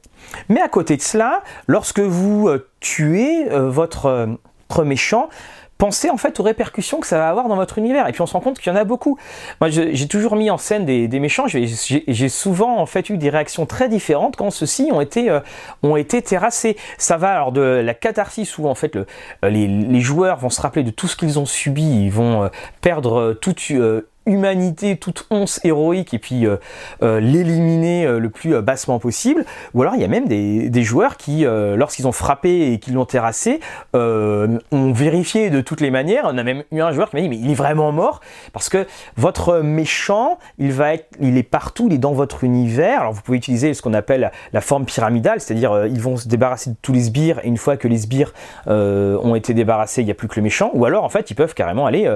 Mais 0.47 0.61
à 0.61 0.67
côté 0.67 0.95
de 0.95 1.01
cela, 1.01 1.41
lorsque 1.67 2.01
vous 2.01 2.49
euh, 2.49 2.69
tuez 2.81 3.47
votre 3.49 4.37
méchant, 4.83 5.29
pensez 5.79 6.09
en 6.09 6.17
fait 6.17 6.39
aux 6.39 6.43
répercussions 6.43 6.99
que 6.99 7.07
ça 7.07 7.17
va 7.17 7.29
avoir 7.29 7.47
dans 7.47 7.55
votre 7.55 7.79
univers. 7.79 8.07
Et 8.07 8.11
puis 8.11 8.21
on 8.21 8.27
se 8.27 8.33
rend 8.33 8.41
compte 8.41 8.59
qu'il 8.59 8.71
y 8.71 8.75
en 8.75 8.79
a 8.79 8.83
beaucoup. 8.83 9.17
Moi, 9.61 9.69
j'ai 9.69 10.07
toujours 10.07 10.35
mis 10.35 10.51
en 10.51 10.57
scène 10.57 10.85
des, 10.85 11.19
méchants. 11.19 11.45
J'ai 11.47 12.29
souvent 12.29 12.77
en 12.77 12.85
fait 12.85 13.09
eu 13.09 13.17
des 13.17 13.29
réactions 13.29 13.65
très 13.65 13.89
différentes 13.89 14.35
quand 14.35 14.51
ceux-ci 14.51 14.89
ont 14.91 15.01
été 15.01 15.29
euh, 15.29 15.39
ont 15.81 15.95
été 15.95 16.21
terrassés. 16.21 16.77
Ça 16.97 17.17
va 17.17 17.31
alors 17.31 17.51
de 17.51 17.61
la 17.61 17.93
catharsis 17.93 18.57
où 18.57 18.67
en 18.67 18.75
fait 18.75 18.97
les, 19.41 19.67
les, 19.67 20.01
joueurs 20.01 20.37
vont 20.37 20.49
se 20.49 20.61
rappeler 20.61 20.83
de 20.83 20.91
tout 20.91 21.07
ce 21.07 21.15
qu'ils 21.15 21.39
ont 21.39 21.45
subi, 21.45 22.05
ils 22.05 22.11
vont 22.11 22.43
euh, 22.43 22.47
perdre 22.81 23.33
toute 23.33 23.71
humanité, 24.25 24.97
toute 24.97 25.25
once 25.31 25.59
héroïque 25.63 26.13
et 26.13 26.19
puis 26.19 26.45
euh, 26.45 26.57
euh, 27.01 27.19
l'éliminer 27.19 28.05
euh, 28.05 28.19
le 28.19 28.29
plus 28.29 28.61
bassement 28.61 28.99
possible. 28.99 29.45
Ou 29.73 29.81
alors 29.81 29.95
il 29.95 30.01
y 30.01 30.05
a 30.05 30.07
même 30.07 30.27
des, 30.27 30.83
joueurs 30.83 31.17
qui, 31.17 31.43
lorsqu'ils 31.43 32.07
ont 32.07 32.13
frappé 32.13 32.71
et 32.71 32.79
qu'ils 32.79 32.93
l'ont 32.93 33.05
terrassé, 33.05 33.59
ont 33.93 34.91
vérifié 34.93 35.49
de 35.49 35.59
toutes 35.59 35.81
les 35.81 35.91
manières. 35.91 36.23
On 36.25 36.37
a 36.37 36.43
même 36.43 36.63
eu 36.71 36.79
un 36.79 36.91
joueur 36.93 37.09
qui 37.09 37.17
m'a 37.17 37.21
dit 37.21 37.29
mais 37.29 37.37
il 37.37 37.51
est 37.51 37.55
vraiment 37.55 37.91
mort 37.91 38.21
parce 38.53 38.69
que 38.69 38.87
votre 39.17 39.57
méchant, 39.57 40.39
il 40.57 40.71
va 40.71 40.93
être, 40.93 41.07
il 41.19 41.37
est 41.37 41.43
partout, 41.43 41.87
il 41.87 41.93
est 41.93 41.99
dans 41.99 42.13
votre 42.13 42.45
univers. 42.45 43.01
Alors 43.01 43.13
vous 43.13 43.21
pouvez 43.21 43.37
utiliser 43.37 43.73
ce 43.73 43.81
qu'on 43.81 43.93
appelle 43.93 44.31
la 44.53 44.61
forme 44.61 44.85
pyramidale, 44.85 45.41
c'est-à-dire 45.41 45.85
ils 45.87 46.01
vont 46.01 46.15
se 46.15 46.27
débarrasser 46.27 46.71
de 46.71 46.77
tous 46.81 46.93
les 46.93 47.01
sbires 47.01 47.39
et 47.43 47.47
une 47.47 47.57
fois 47.57 47.75
que 47.75 47.87
les 47.87 47.97
sbires 47.97 48.33
ont 48.67 49.35
été 49.35 49.53
débarrassés, 49.53 50.01
il 50.01 50.05
n'y 50.05 50.11
a 50.11 50.15
plus 50.15 50.29
que 50.29 50.35
le 50.37 50.43
méchant. 50.43 50.71
Ou 50.73 50.85
alors 50.85 51.03
en 51.03 51.09
fait 51.09 51.29
ils 51.29 51.35
peuvent 51.35 51.53
carrément 51.53 51.85
aller 51.85 52.09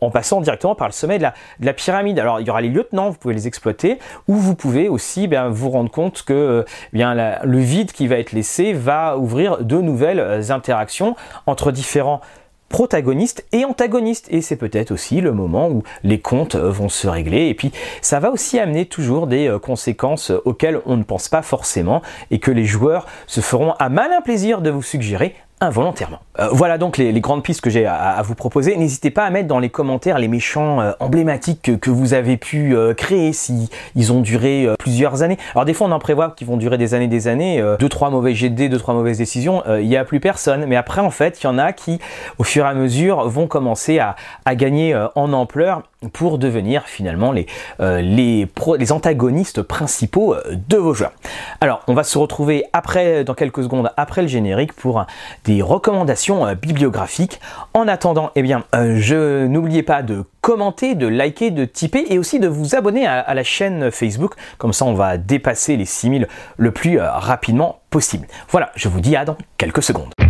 en 0.00 0.10
passant 0.10 0.40
directement 0.40 0.74
par 0.74 0.88
le 0.88 0.92
sommet 0.92 1.18
de 1.18 1.26
la, 1.60 1.72
pyramide. 1.72 2.18
Alors 2.18 2.40
il 2.40 2.46
y 2.46 2.50
aura 2.50 2.60
les 2.60 2.68
lieutenants, 2.68 3.10
vous 3.10 3.18
pouvez 3.18 3.34
les 3.34 3.46
exploiter, 3.46 3.98
ou 4.28 4.34
vous 4.34 4.54
pouvez 4.54 4.88
aussi 4.88 5.28
bien, 5.28 5.48
vous 5.48 5.70
rendre 5.70 5.90
compte 5.90 6.22
que 6.22 6.32
euh, 6.32 6.62
bien, 6.92 7.14
le 7.42 7.58
vide 7.58 7.92
qui 7.92 8.06
va 8.06 8.16
être 8.16 8.32
laissé 8.32 8.72
va 8.72 9.18
ouvrir 9.18 9.58
de 9.58 9.80
nouvelles 9.80 10.20
euh, 10.20 10.50
interactions 10.50 11.16
entre 11.46 11.72
différents 11.72 12.20
protagonistes 12.68 13.46
et 13.52 13.64
antagonistes 13.64 14.26
et 14.28 14.42
c'est 14.42 14.56
peut-être 14.56 14.90
aussi 14.90 15.20
le 15.20 15.32
moment 15.32 15.68
où 15.68 15.84
les 16.02 16.20
comptes 16.20 16.56
euh, 16.56 16.68
vont 16.70 16.88
se 16.88 17.06
régler 17.06 17.46
et 17.46 17.54
puis 17.54 17.70
ça 18.02 18.18
va 18.18 18.30
aussi 18.30 18.58
amener 18.58 18.86
toujours 18.86 19.28
des 19.28 19.56
conséquences 19.62 20.32
auxquelles 20.44 20.80
on 20.84 20.96
ne 20.96 21.04
pense 21.04 21.28
pas 21.28 21.42
forcément 21.42 22.02
et 22.32 22.40
que 22.40 22.50
les 22.50 22.64
joueurs 22.64 23.06
se 23.28 23.40
feront 23.40 23.72
à 23.78 23.88
malin 23.88 24.20
plaisir 24.20 24.62
de 24.62 24.70
vous 24.70 24.82
suggérer 24.82 25.36
involontairement. 25.60 26.20
Euh, 26.38 26.48
voilà 26.52 26.76
donc 26.76 26.98
les, 26.98 27.20
grandes 27.20 27.42
pistes 27.42 27.62
que 27.62 27.70
j'ai 27.70 27.86
à, 27.86 28.20
vous 28.22 28.34
proposer. 28.34 28.76
N'hésitez 28.76 29.10
pas 29.10 29.24
à 29.24 29.30
mettre 29.30 29.48
dans 29.48 29.58
les 29.58 29.70
commentaires 29.70 30.18
les 30.18 30.28
méchants 30.28 30.80
euh, 30.80 30.92
emblématiques 31.00 31.80
que, 31.80 31.90
vous 31.90 32.12
avez 32.12 32.36
pu 32.36 32.76
euh, 32.76 32.92
créer 32.92 33.32
si 33.32 33.70
ils 33.94 34.12
ont 34.12 34.20
duré 34.20 34.68
plusieurs 34.78 35.22
années. 35.22 35.38
Alors 35.54 35.64
des 35.64 35.72
fois 35.72 35.86
on 35.86 35.92
en 35.92 35.98
prévoit 35.98 36.32
qu'ils 36.36 36.46
vont 36.46 36.58
durer 36.58 36.76
des 36.76 36.92
années 36.92 37.08
des 37.08 37.26
années, 37.28 37.62
deux 37.78 37.88
trois 37.88 38.10
mauvais 38.10 38.34
GD, 38.34 38.68
deux 38.68 38.78
trois 38.78 38.94
mauvaises 38.94 39.18
décisions, 39.18 39.62
il 39.78 39.88
n'y 39.88 39.96
a 39.96 40.04
plus 40.04 40.20
personne. 40.20 40.66
Mais 40.66 40.76
après 40.76 41.00
en 41.00 41.10
fait 41.10 41.40
il 41.42 41.44
y 41.44 41.46
en 41.46 41.58
a 41.58 41.72
qui 41.72 42.00
au 42.38 42.44
fur 42.44 42.66
et 42.66 42.68
à 42.68 42.74
mesure 42.74 43.28
vont 43.28 43.46
commencer 43.46 43.98
à 43.98 44.54
gagner 44.54 44.94
en 45.14 45.32
ampleur 45.32 45.82
pour 46.12 46.38
devenir 46.38 46.84
finalement 46.84 47.32
les, 47.32 47.46
euh, 47.80 48.00
les, 48.00 48.48
antagonistes 48.92 49.62
principaux 49.62 50.34
euh, 50.34 50.42
de 50.68 50.76
vos 50.76 50.94
joueurs. 50.94 51.12
Alors, 51.60 51.82
on 51.86 51.94
va 51.94 52.04
se 52.04 52.18
retrouver 52.18 52.64
après, 52.72 53.24
dans 53.24 53.34
quelques 53.34 53.62
secondes 53.62 53.90
après 53.96 54.22
le 54.22 54.28
générique 54.28 54.72
pour 54.72 55.04
des 55.44 55.62
recommandations 55.62 56.46
euh, 56.46 56.54
bibliographiques. 56.54 57.40
En 57.74 57.88
attendant, 57.88 58.30
eh 58.34 58.42
bien, 58.42 58.64
je 58.72 59.46
n'oubliez 59.46 59.82
pas 59.82 60.02
de 60.02 60.24
commenter, 60.40 60.94
de 60.94 61.06
liker, 61.06 61.50
de 61.50 61.64
typer 61.64 62.04
et 62.08 62.18
aussi 62.18 62.40
de 62.40 62.48
vous 62.48 62.74
abonner 62.74 63.06
à, 63.06 63.20
à, 63.20 63.34
la 63.34 63.42
chaîne 63.42 63.90
Facebook. 63.90 64.34
Comme 64.58 64.72
ça, 64.72 64.84
on 64.84 64.94
va 64.94 65.18
dépasser 65.18 65.76
les 65.76 65.84
6000 65.84 66.28
le 66.56 66.70
plus 66.70 67.00
rapidement 67.00 67.80
possible. 67.90 68.26
Voilà, 68.48 68.70
je 68.76 68.88
vous 68.88 69.00
dis 69.00 69.16
à 69.16 69.24
dans 69.24 69.36
quelques 69.58 69.82
secondes. 69.82 70.25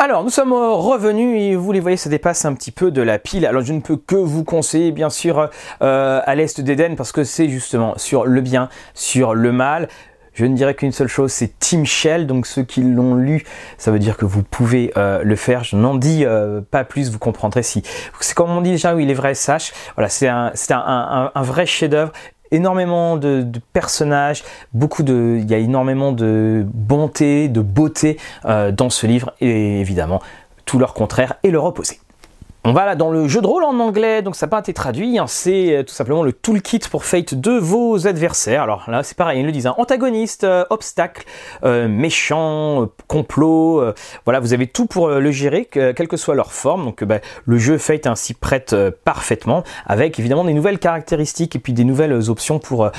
Alors, 0.00 0.22
nous 0.22 0.30
sommes 0.30 0.52
revenus 0.52 1.42
et 1.42 1.56
vous 1.56 1.72
les 1.72 1.80
voyez, 1.80 1.96
ça 1.96 2.08
dépasse 2.08 2.44
un 2.44 2.54
petit 2.54 2.70
peu 2.70 2.92
de 2.92 3.02
la 3.02 3.18
pile. 3.18 3.44
Alors, 3.44 3.62
je 3.62 3.72
ne 3.72 3.80
peux 3.80 3.96
que 3.96 4.14
vous 4.14 4.44
conseiller, 4.44 4.92
bien 4.92 5.10
sûr, 5.10 5.50
euh, 5.82 6.20
à 6.24 6.34
l'Est 6.36 6.60
d'Éden 6.60 6.94
parce 6.94 7.10
que 7.10 7.24
c'est 7.24 7.48
justement 7.48 7.98
sur 7.98 8.24
le 8.24 8.40
bien, 8.40 8.68
sur 8.94 9.34
le 9.34 9.50
mal. 9.50 9.88
Je 10.34 10.44
ne 10.44 10.54
dirais 10.54 10.74
qu'une 10.74 10.92
seule 10.92 11.08
chose, 11.08 11.32
c'est 11.32 11.58
Team 11.58 11.84
Shell. 11.84 12.28
Donc 12.28 12.46
ceux 12.46 12.62
qui 12.62 12.80
l'ont 12.80 13.16
lu, 13.16 13.42
ça 13.76 13.90
veut 13.90 13.98
dire 13.98 14.16
que 14.16 14.24
vous 14.24 14.44
pouvez 14.44 14.92
euh, 14.96 15.24
le 15.24 15.34
faire. 15.34 15.64
Je 15.64 15.74
n'en 15.74 15.96
dis 15.96 16.24
euh, 16.24 16.60
pas 16.60 16.84
plus, 16.84 17.10
vous 17.10 17.18
comprendrez 17.18 17.64
si. 17.64 17.82
C'est 18.20 18.36
comme 18.36 18.50
on 18.50 18.60
dit 18.60 18.70
déjà, 18.70 18.94
oui, 18.94 19.02
il 19.02 19.10
est 19.10 19.14
vrai, 19.14 19.34
sache. 19.34 19.72
Voilà, 19.96 20.08
c'est 20.08 20.28
un, 20.28 20.52
un, 20.70 21.32
un, 21.34 21.42
vrai 21.42 21.66
chef-d'œuvre 21.66 22.12
énormément 22.50 23.16
de, 23.16 23.46
personnages, 23.72 24.44
beaucoup 24.72 25.02
de, 25.02 25.38
il 25.40 25.50
y 25.50 25.54
a 25.54 25.58
énormément 25.58 26.12
de 26.12 26.66
bonté, 26.72 27.48
de 27.48 27.60
beauté 27.60 28.18
euh, 28.44 28.72
dans 28.72 28.90
ce 28.90 29.06
livre 29.06 29.32
et 29.40 29.80
évidemment 29.80 30.20
tout 30.64 30.78
leur 30.78 30.94
contraire 30.94 31.34
et 31.42 31.50
leur 31.50 31.64
opposé. 31.64 31.98
On 32.64 32.72
va 32.72 32.84
là 32.84 32.96
dans 32.96 33.10
le 33.10 33.28
jeu 33.28 33.40
de 33.40 33.46
rôle 33.46 33.62
en 33.62 33.78
anglais, 33.78 34.20
donc 34.20 34.34
ça 34.34 34.46
n'a 34.46 34.50
pas 34.50 34.58
été 34.58 34.74
traduit, 34.74 35.16
hein. 35.16 35.26
c'est 35.28 35.76
euh, 35.76 35.82
tout 35.84 35.94
simplement 35.94 36.24
le 36.24 36.32
toolkit 36.32 36.80
pour 36.90 37.04
Fate 37.04 37.34
de 37.34 37.52
vos 37.52 38.08
adversaires. 38.08 38.64
Alors 38.64 38.90
là 38.90 39.04
c'est 39.04 39.16
pareil, 39.16 39.40
ils 39.40 39.46
le 39.46 39.52
disent, 39.52 39.68
hein. 39.68 39.76
antagoniste, 39.78 40.42
euh, 40.42 40.64
obstacle, 40.68 41.24
euh, 41.62 41.86
méchant, 41.86 42.88
complot, 43.06 43.94
voilà, 44.24 44.40
vous 44.40 44.54
avez 44.54 44.66
tout 44.66 44.86
pour 44.86 45.08
le 45.08 45.30
gérer, 45.30 45.66
quelle 45.66 46.08
que 46.08 46.16
soit 46.16 46.34
leur 46.34 46.52
forme. 46.52 46.86
Donc 46.86 47.04
bah, 47.04 47.20
le 47.46 47.58
jeu 47.58 47.78
Fate 47.78 48.08
ainsi 48.08 48.34
prête 48.34 48.74
parfaitement, 49.04 49.62
avec 49.86 50.18
évidemment 50.18 50.44
des 50.44 50.52
nouvelles 50.52 50.80
caractéristiques 50.80 51.54
et 51.54 51.60
puis 51.60 51.72
des 51.72 51.84
nouvelles 51.84 52.28
options 52.28 52.58
pour 52.58 52.90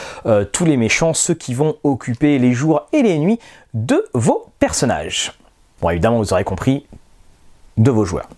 tous 0.53 0.65
les 0.65 0.77
méchants, 0.77 1.13
ceux 1.13 1.33
qui 1.33 1.53
vont 1.53 1.75
occuper 1.83 2.39
les 2.39 2.53
jours 2.53 2.87
et 2.93 3.03
les 3.03 3.19
nuits 3.19 3.39
de 3.73 4.05
vos 4.13 4.47
personnages. 4.57 5.33
Bon 5.81 5.89
évidemment 5.89 6.17
vous 6.19 6.33
aurez 6.33 6.45
compris, 6.45 6.85
de 7.77 7.91
vos 7.91 8.05
joueurs. 8.05 8.29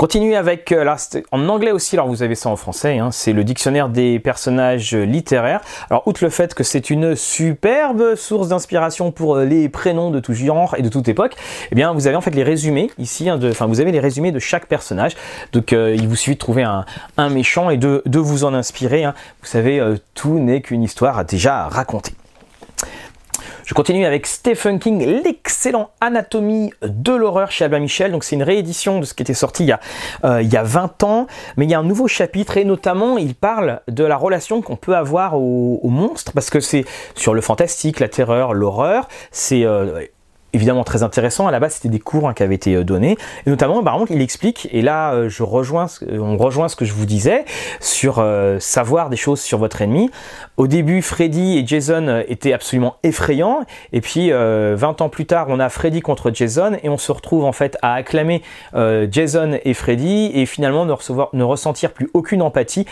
Continue 0.00 0.34
avec, 0.34 0.72
euh, 0.72 0.96
en 1.30 1.46
anglais 1.50 1.72
aussi, 1.72 1.94
alors 1.94 2.08
vous 2.08 2.22
avez 2.22 2.34
ça 2.34 2.48
en 2.48 2.56
français, 2.56 2.96
hein, 2.96 3.10
c'est 3.12 3.34
le 3.34 3.44
dictionnaire 3.44 3.90
des 3.90 4.18
personnages 4.18 4.94
littéraires. 4.94 5.60
Alors, 5.90 6.08
outre 6.08 6.24
le 6.24 6.30
fait 6.30 6.54
que 6.54 6.64
c'est 6.64 6.88
une 6.88 7.14
superbe 7.14 8.14
source 8.14 8.48
d'inspiration 8.48 9.12
pour 9.12 9.36
euh, 9.36 9.44
les 9.44 9.68
prénoms 9.68 10.10
de 10.10 10.18
tout 10.18 10.32
genre 10.32 10.74
et 10.78 10.80
de 10.80 10.88
toute 10.88 11.06
époque, 11.08 11.36
eh 11.70 11.74
bien, 11.74 11.92
vous 11.92 12.06
avez 12.06 12.16
en 12.16 12.22
fait 12.22 12.30
les 12.30 12.44
résumés 12.44 12.90
ici, 12.96 13.28
hein, 13.28 13.38
enfin, 13.44 13.66
vous 13.66 13.82
avez 13.82 13.92
les 13.92 14.00
résumés 14.00 14.32
de 14.32 14.38
chaque 14.38 14.68
personnage. 14.68 15.16
Donc, 15.52 15.74
euh, 15.74 15.94
il 15.94 16.08
vous 16.08 16.16
suffit 16.16 16.36
de 16.36 16.40
trouver 16.40 16.62
un, 16.62 16.86
méchant 17.28 17.68
et 17.68 17.76
de, 17.76 18.02
vous 18.06 18.44
en 18.44 18.54
inspirer. 18.54 19.04
Hein. 19.04 19.12
Vous 19.42 19.48
savez, 19.48 19.86
tout 20.14 20.38
n'est 20.38 20.62
qu'une 20.62 20.82
histoire 20.82 21.26
déjà 21.26 21.68
racontée. 21.68 22.14
Je 23.70 23.74
continue 23.76 24.04
avec 24.04 24.26
Stephen 24.26 24.80
King, 24.80 25.22
l'excellent 25.22 25.90
Anatomie 26.00 26.72
de 26.82 27.12
l'horreur 27.12 27.52
chez 27.52 27.64
Albin 27.64 27.78
Michel. 27.78 28.10
Donc 28.10 28.24
c'est 28.24 28.34
une 28.34 28.42
réédition 28.42 28.98
de 28.98 29.04
ce 29.04 29.14
qui 29.14 29.22
était 29.22 29.32
sorti 29.32 29.62
il 29.62 29.68
y, 29.68 29.72
a, 29.72 29.78
euh, 30.24 30.42
il 30.42 30.52
y 30.52 30.56
a 30.56 30.64
20 30.64 31.04
ans, 31.04 31.28
mais 31.56 31.66
il 31.66 31.70
y 31.70 31.74
a 31.74 31.78
un 31.78 31.84
nouveau 31.84 32.08
chapitre 32.08 32.56
et 32.56 32.64
notamment 32.64 33.16
il 33.16 33.36
parle 33.36 33.80
de 33.86 34.02
la 34.02 34.16
relation 34.16 34.60
qu'on 34.60 34.74
peut 34.74 34.96
avoir 34.96 35.38
aux, 35.38 35.78
monstres 35.84 36.32
parce 36.32 36.50
que 36.50 36.58
c'est 36.58 36.84
sur 37.14 37.32
le 37.32 37.40
fantastique, 37.40 38.00
la 38.00 38.08
terreur, 38.08 38.54
l'horreur. 38.54 39.06
C'est 39.30 39.64
euh, 39.64 40.04
évidemment 40.52 40.84
très 40.84 41.02
intéressant. 41.02 41.46
À 41.46 41.50
la 41.50 41.60
base, 41.60 41.74
c'était 41.74 41.88
des 41.88 41.98
cours 41.98 42.28
hein, 42.28 42.34
qui 42.34 42.42
avaient 42.42 42.54
été 42.54 42.74
euh, 42.74 42.84
donnés, 42.84 43.16
et 43.46 43.50
notamment, 43.50 43.82
par 43.82 43.94
exemple, 43.94 44.12
il 44.12 44.22
explique. 44.22 44.68
Et 44.72 44.82
là, 44.82 45.12
euh, 45.12 45.28
je 45.28 45.42
rejoins, 45.42 45.86
on 46.10 46.36
rejoint 46.36 46.68
ce 46.68 46.76
que 46.76 46.84
je 46.84 46.92
vous 46.92 47.06
disais 47.06 47.44
sur 47.80 48.18
euh, 48.18 48.58
savoir 48.58 49.10
des 49.10 49.16
choses 49.16 49.40
sur 49.40 49.58
votre 49.58 49.82
ennemi. 49.82 50.10
Au 50.56 50.66
début, 50.66 51.02
Freddy 51.02 51.58
et 51.58 51.66
Jason 51.66 52.22
étaient 52.28 52.52
absolument 52.52 52.96
effrayants, 53.02 53.60
et 53.92 54.00
puis 54.00 54.30
20 54.30 55.00
ans 55.00 55.08
plus 55.08 55.24
tard, 55.24 55.46
on 55.48 55.58
a 55.58 55.68
Freddy 55.68 56.00
contre 56.00 56.30
Jason, 56.32 56.76
et 56.82 56.88
on 56.88 56.98
se 56.98 57.10
retrouve 57.12 57.44
en 57.44 57.52
fait 57.52 57.78
à 57.80 57.94
acclamer 57.94 58.42
Jason 59.10 59.58
et 59.64 59.74
Freddy, 59.74 60.30
et 60.34 60.44
finalement 60.44 60.84
ne 60.84 60.92
recevoir, 60.92 61.30
ne 61.32 61.44
ressentir 61.44 61.92
plus 61.92 62.10
aucune 62.12 62.42
empathie 62.42 62.86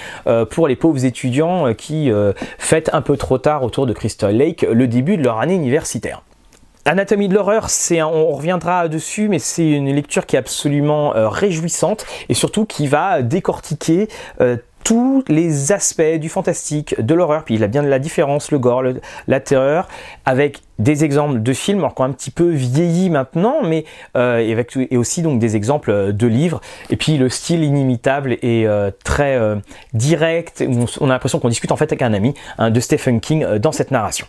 pour 0.51 0.67
les 0.67 0.77
pauvres 0.77 1.05
étudiants 1.05 1.75
qui 1.75 2.11
fêtent 2.59 2.91
un 2.95 3.03
peu 3.03 3.17
trop 3.17 3.39
tard 3.39 3.63
autour 3.63 3.87
de 3.87 3.93
Crystal 3.93 4.35
Lake 4.35 4.67
le 4.71 4.87
début 4.87 5.19
de 5.19 5.25
leur 5.25 5.39
année 5.39 5.55
universitaire. 5.55 6.23
Anatomie 6.85 7.29
de 7.29 7.35
l'horreur, 7.35 7.69
c'est 7.69 8.03
on 8.03 8.33
reviendra 8.33 8.89
dessus, 8.89 9.29
mais 9.29 9.39
c'est 9.39 9.69
une 9.69 9.93
lecture 9.95 10.27
qui 10.27 10.37
est 10.37 10.39
absolument 10.39 11.15
euh, 11.15 11.29
réjouissante 11.29 12.07
et 12.29 12.35
surtout 12.35 12.65
qui 12.65 12.87
va 12.87 13.21
décortiquer 13.21 14.09
euh, 14.41 14.57
tous 14.85 15.23
les 15.29 15.73
aspects 15.73 16.17
du 16.19 16.31
fantastique, 16.31 16.99
de 16.99 17.13
l'horreur, 17.13 17.45
puis 17.45 17.57
il 17.57 17.65
a 17.65 17.67
bien 17.67 17.83
de 17.83 17.89
la 17.89 17.99
différence, 17.99 18.51
le 18.51 18.59
gore, 18.59 18.85
la 19.27 19.41
terreur, 19.41 19.87
avec 20.25 20.61
des 20.79 21.05
exemples 21.05 21.43
de 21.43 21.53
films, 21.53 21.85
encore 21.85 22.07
un 22.07 22.13
petit 22.13 22.31
peu 22.31 22.49
vieillis 22.49 23.11
maintenant, 23.11 23.57
mais 23.63 23.85
euh, 24.17 24.39
et, 24.39 24.97
aussi 24.97 25.21
donc 25.21 25.41
des 25.41 25.57
exemples 25.57 26.15
de 26.15 26.27
livres, 26.27 26.63
et 26.89 26.97
puis 26.97 27.19
le 27.19 27.29
style 27.29 27.65
inimitable 27.65 28.39
et 28.41 28.67
très 29.05 29.39
direct, 29.93 30.65
on, 31.01 31.11
a 31.11 31.13
l'impression 31.13 31.39
qu'on 31.39 31.51
discute 31.51 31.73
en 31.73 31.77
fait 31.77 31.93
avec 31.93 32.01
un 32.01 32.15
ami 32.15 32.33
hein, 32.57 32.71
de 32.71 32.81
Stephen 32.81 33.21
King 33.21 33.45
dans 33.59 33.73
cette 33.73 33.91
narration. 33.91 34.27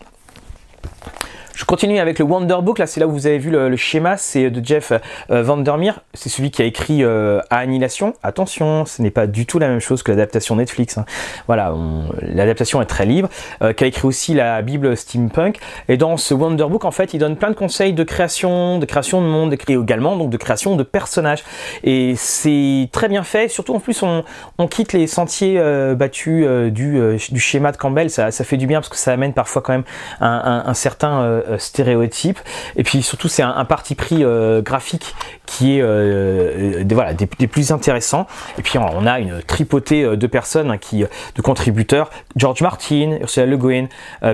Je 1.60 1.66
continue 1.66 2.00
avec 2.00 2.20
le 2.20 2.24
Wonder 2.26 2.60
Book. 2.64 2.80
Là, 2.80 2.88
c'est 2.88 3.02
là 3.02 3.08
où 3.08 3.12
vous 3.12 3.28
avez 3.28 3.38
vu 3.38 3.52
le, 3.52 3.76
schéma. 3.76 4.16
C'est 4.16 4.50
de 4.50 4.66
Jeff 4.66 4.94
euh, 5.30 5.44
Vandermeer. 5.44 6.00
C'est 6.14 6.30
celui 6.30 6.52
qui 6.52 6.62
a 6.62 6.66
écrit 6.66 7.04
euh, 7.04 7.42
Annihilation. 7.50 8.14
Attention, 8.24 8.86
ce 8.86 9.02
n'est 9.02 9.12
pas 9.12 9.28
du 9.28 9.46
tout 9.46 9.60
la 9.60 9.68
même 9.68 9.82
chose 9.82 10.02
que 10.02 10.10
l'adaptation 10.10 10.56
Netflix. 10.56 10.98
Hein. 10.98 11.04
Voilà, 11.48 11.76
l'adaptation 12.22 12.82
est 12.82 12.86
très 12.86 13.06
libre. 13.06 13.28
Euh, 13.62 13.74
qui 13.74 13.84
a 13.84 13.88
écrit 13.88 14.08
aussi 14.08 14.34
la 14.34 14.62
Bible 14.62 14.96
steampunk. 14.96 15.60
Et 15.90 15.98
dans 15.98 16.16
ce 16.16 16.34
Wonder 16.34 16.64
Book, 16.64 16.86
en 16.86 16.92
fait, 16.92 17.14
il 17.14 17.18
donne 17.18 17.36
plein 17.36 17.50
de 17.50 17.56
conseils 17.56 17.92
de 17.92 18.06
création, 18.06 18.80
de 18.80 18.86
création 18.86 19.22
de 19.22 19.28
monde, 19.28 19.54
et 19.54 19.74
également 19.74 20.16
donc 20.16 20.30
de 20.30 20.38
création 20.38 20.78
de 20.78 20.84
personnages. 20.84 21.44
Et 21.84 22.14
c'est 22.16 22.88
très 22.94 23.10
bien 23.10 23.24
fait. 23.24 23.50
Surtout 23.50 23.76
en 23.76 23.82
plus, 23.82 24.02
on, 24.02 24.24
quitte 24.70 24.94
les 24.94 25.08
sentiers 25.08 25.62
battus 25.98 26.48
du, 26.72 27.20
schéma 27.36 27.74
de 27.74 27.78
Campbell. 27.78 28.10
Ça, 28.10 28.32
fait 28.32 28.56
du 28.56 28.66
bien 28.66 28.80
parce 28.80 28.88
que 28.90 28.96
ça 28.96 29.12
amène 29.12 29.34
parfois 29.34 29.62
quand 29.62 29.74
même 29.74 29.84
un 30.22 30.74
certain 30.74 31.49
euh, 31.50 31.58
stéréotypes. 31.58 32.40
Et 32.76 32.84
puis 32.84 33.02
surtout, 33.02 33.28
c'est 33.28 33.44
un, 33.44 33.66
parti 33.66 33.96
pris 33.96 34.24
euh, 34.24 34.62
graphique 34.62 35.16
qui 35.46 35.78
est 35.78 35.82
euh, 35.82 36.84
des, 36.84 36.96
voilà, 36.96 37.14
des, 37.14 37.26
plus 37.26 37.72
intéressants. 37.72 38.28
Et 38.58 38.62
puis 38.62 38.78
on 38.78 39.06
a 39.06 39.20
une 39.20 39.42
tripotée 39.44 40.16
de 40.16 40.28
personnes 40.28 40.72
hein, 40.72 40.78
qui, 40.78 41.04
de 41.36 41.42
contributeurs 41.42 42.10
George 42.36 42.62
Martin, 42.62 43.18
Ursula 43.22 43.46
Le 43.46 43.58
Guin, 43.58 43.88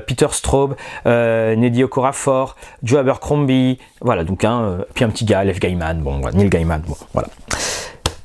Peter 0.06 0.28
Straub, 0.32 0.75
Neddy 1.06 1.84
Okorafor, 1.84 2.56
Joe 2.84 2.99
Abercrombie. 2.99 3.80
Voilà, 4.01 4.23
donc 4.23 4.43
un, 4.43 4.80
puis 4.93 5.04
un 5.04 5.10
petit 5.10 5.25
gars, 5.25 5.43
Lev 5.43 5.60
Gaiman, 5.60 6.01
bon, 6.01 6.21
Neil 6.34 6.49
Gaiman, 6.49 6.82
bon, 6.86 6.95
voilà. 7.13 7.30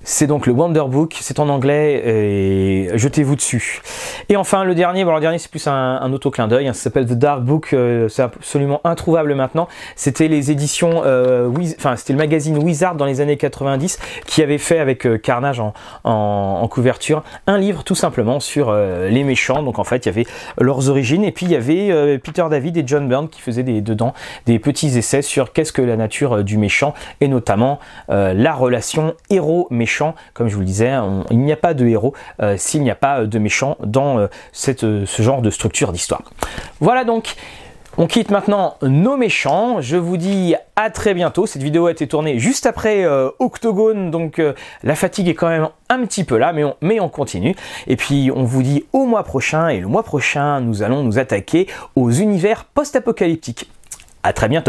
C'est 0.02 0.26
donc 0.26 0.46
le 0.46 0.54
Wonder 0.54 0.84
Book, 0.88 1.18
c'est 1.20 1.40
en 1.40 1.50
anglais 1.50 2.02
et 2.06 2.88
jetez-vous 2.96 3.36
dessus. 3.36 3.82
Et 4.30 4.36
enfin 4.36 4.64
le 4.64 4.74
dernier, 4.74 5.04
bon 5.04 5.14
le 5.14 5.20
dernier 5.20 5.36
c'est 5.36 5.50
plus 5.50 5.66
un, 5.66 5.74
un 6.00 6.10
auto-clin 6.14 6.48
d'œil, 6.48 6.68
hein, 6.68 6.72
ça 6.72 6.84
s'appelle 6.84 7.04
The 7.04 7.12
Dark 7.12 7.42
Book, 7.42 7.74
euh, 7.74 8.08
c'est 8.08 8.22
absolument 8.22 8.80
introuvable 8.84 9.34
maintenant. 9.34 9.68
C'était 9.96 10.28
les 10.28 10.50
éditions, 10.50 11.02
euh, 11.04 11.50
enfin 11.76 11.96
c'était 11.96 12.14
le 12.14 12.18
magazine 12.18 12.56
Wizard 12.56 12.94
dans 12.94 13.04
les 13.04 13.20
années 13.20 13.36
90 13.36 13.98
qui 14.24 14.42
avait 14.42 14.56
fait 14.56 14.78
avec 14.78 15.06
euh, 15.06 15.18
Carnage 15.18 15.60
en, 15.60 15.74
en, 16.04 16.66
couverture 16.68 17.22
un 17.46 17.58
livre 17.58 17.84
tout 17.84 17.94
simplement 17.94 18.40
sur 18.40 18.72
les 18.72 19.22
méchants. 19.22 19.62
Donc 19.62 19.78
en 19.78 19.84
fait 19.84 20.06
il 20.06 20.08
y 20.08 20.12
avait 20.12 20.26
leurs 20.58 20.88
origines 20.88 21.24
et 21.24 21.32
puis 21.32 21.44
il 21.44 21.52
y 21.52 21.56
avait 21.56 22.18
Peter 22.18 22.44
David 22.48 22.78
et 22.78 22.84
John 22.86 23.06
Byrne 23.06 23.28
qui 23.28 23.42
faisaient 23.42 23.64
des, 23.64 23.82
dedans 23.82 24.14
des 24.46 24.58
petits 24.58 24.96
essais 24.96 25.20
sur 25.20 25.52
qu'est-ce 25.52 25.72
que 25.72 25.82
la 25.82 25.96
nature 25.96 26.42
du 26.42 26.56
méchant 26.56 26.94
et 27.20 27.28
notamment 27.28 27.80
la 28.08 28.54
relation 28.54 29.14
comme 30.34 30.48
je 30.48 30.54
vous 30.54 30.60
le 30.60 30.66
disais, 30.66 30.92
il 31.30 31.38
n'y 31.38 31.52
a 31.52 31.56
pas 31.56 31.74
de 31.74 31.86
héros 31.86 32.14
euh, 32.40 32.56
s'il 32.56 32.82
n'y 32.82 32.90
a 32.90 32.94
pas 32.94 33.26
de 33.26 33.38
méchants 33.38 33.76
dans 33.84 34.18
euh, 34.18 34.26
euh, 34.82 35.04
ce 35.06 35.22
genre 35.22 35.42
de 35.42 35.50
structure 35.50 35.92
d'histoire. 35.92 36.22
Voilà 36.80 37.04
donc. 37.04 37.34
On 37.98 38.06
quitte 38.06 38.30
maintenant 38.30 38.76
nos 38.82 39.16
méchants. 39.16 39.80
Je 39.80 39.96
vous 39.96 40.16
dis 40.16 40.54
à 40.76 40.90
très 40.90 41.12
bientôt. 41.12 41.46
Cette 41.46 41.62
vidéo 41.62 41.86
a 41.86 41.90
été 41.90 42.06
tournée 42.06 42.38
juste 42.38 42.64
après 42.64 43.04
Octogone, 43.40 44.12
donc 44.12 44.40
la 44.84 44.94
fatigue 44.94 45.28
est 45.28 45.34
quand 45.34 45.48
même 45.48 45.68
un 45.88 46.06
petit 46.06 46.22
peu 46.22 46.38
là, 46.38 46.52
mais 46.52 46.62
on, 46.62 46.76
mais 46.82 47.00
on 47.00 47.08
continue. 47.08 47.56
Et 47.88 47.96
puis 47.96 48.30
on 48.34 48.44
vous 48.44 48.62
dit 48.62 48.84
au 48.92 49.06
mois 49.06 49.24
prochain. 49.24 49.68
Et 49.68 49.80
le 49.80 49.88
mois 49.88 50.04
prochain, 50.04 50.60
nous 50.60 50.84
allons 50.84 51.02
nous 51.02 51.18
attaquer 51.18 51.66
aux 51.96 52.12
univers 52.12 52.64
post-apocalyptiques. 52.64 53.68
À 54.22 54.32
très 54.32 54.48
bientôt. 54.48 54.68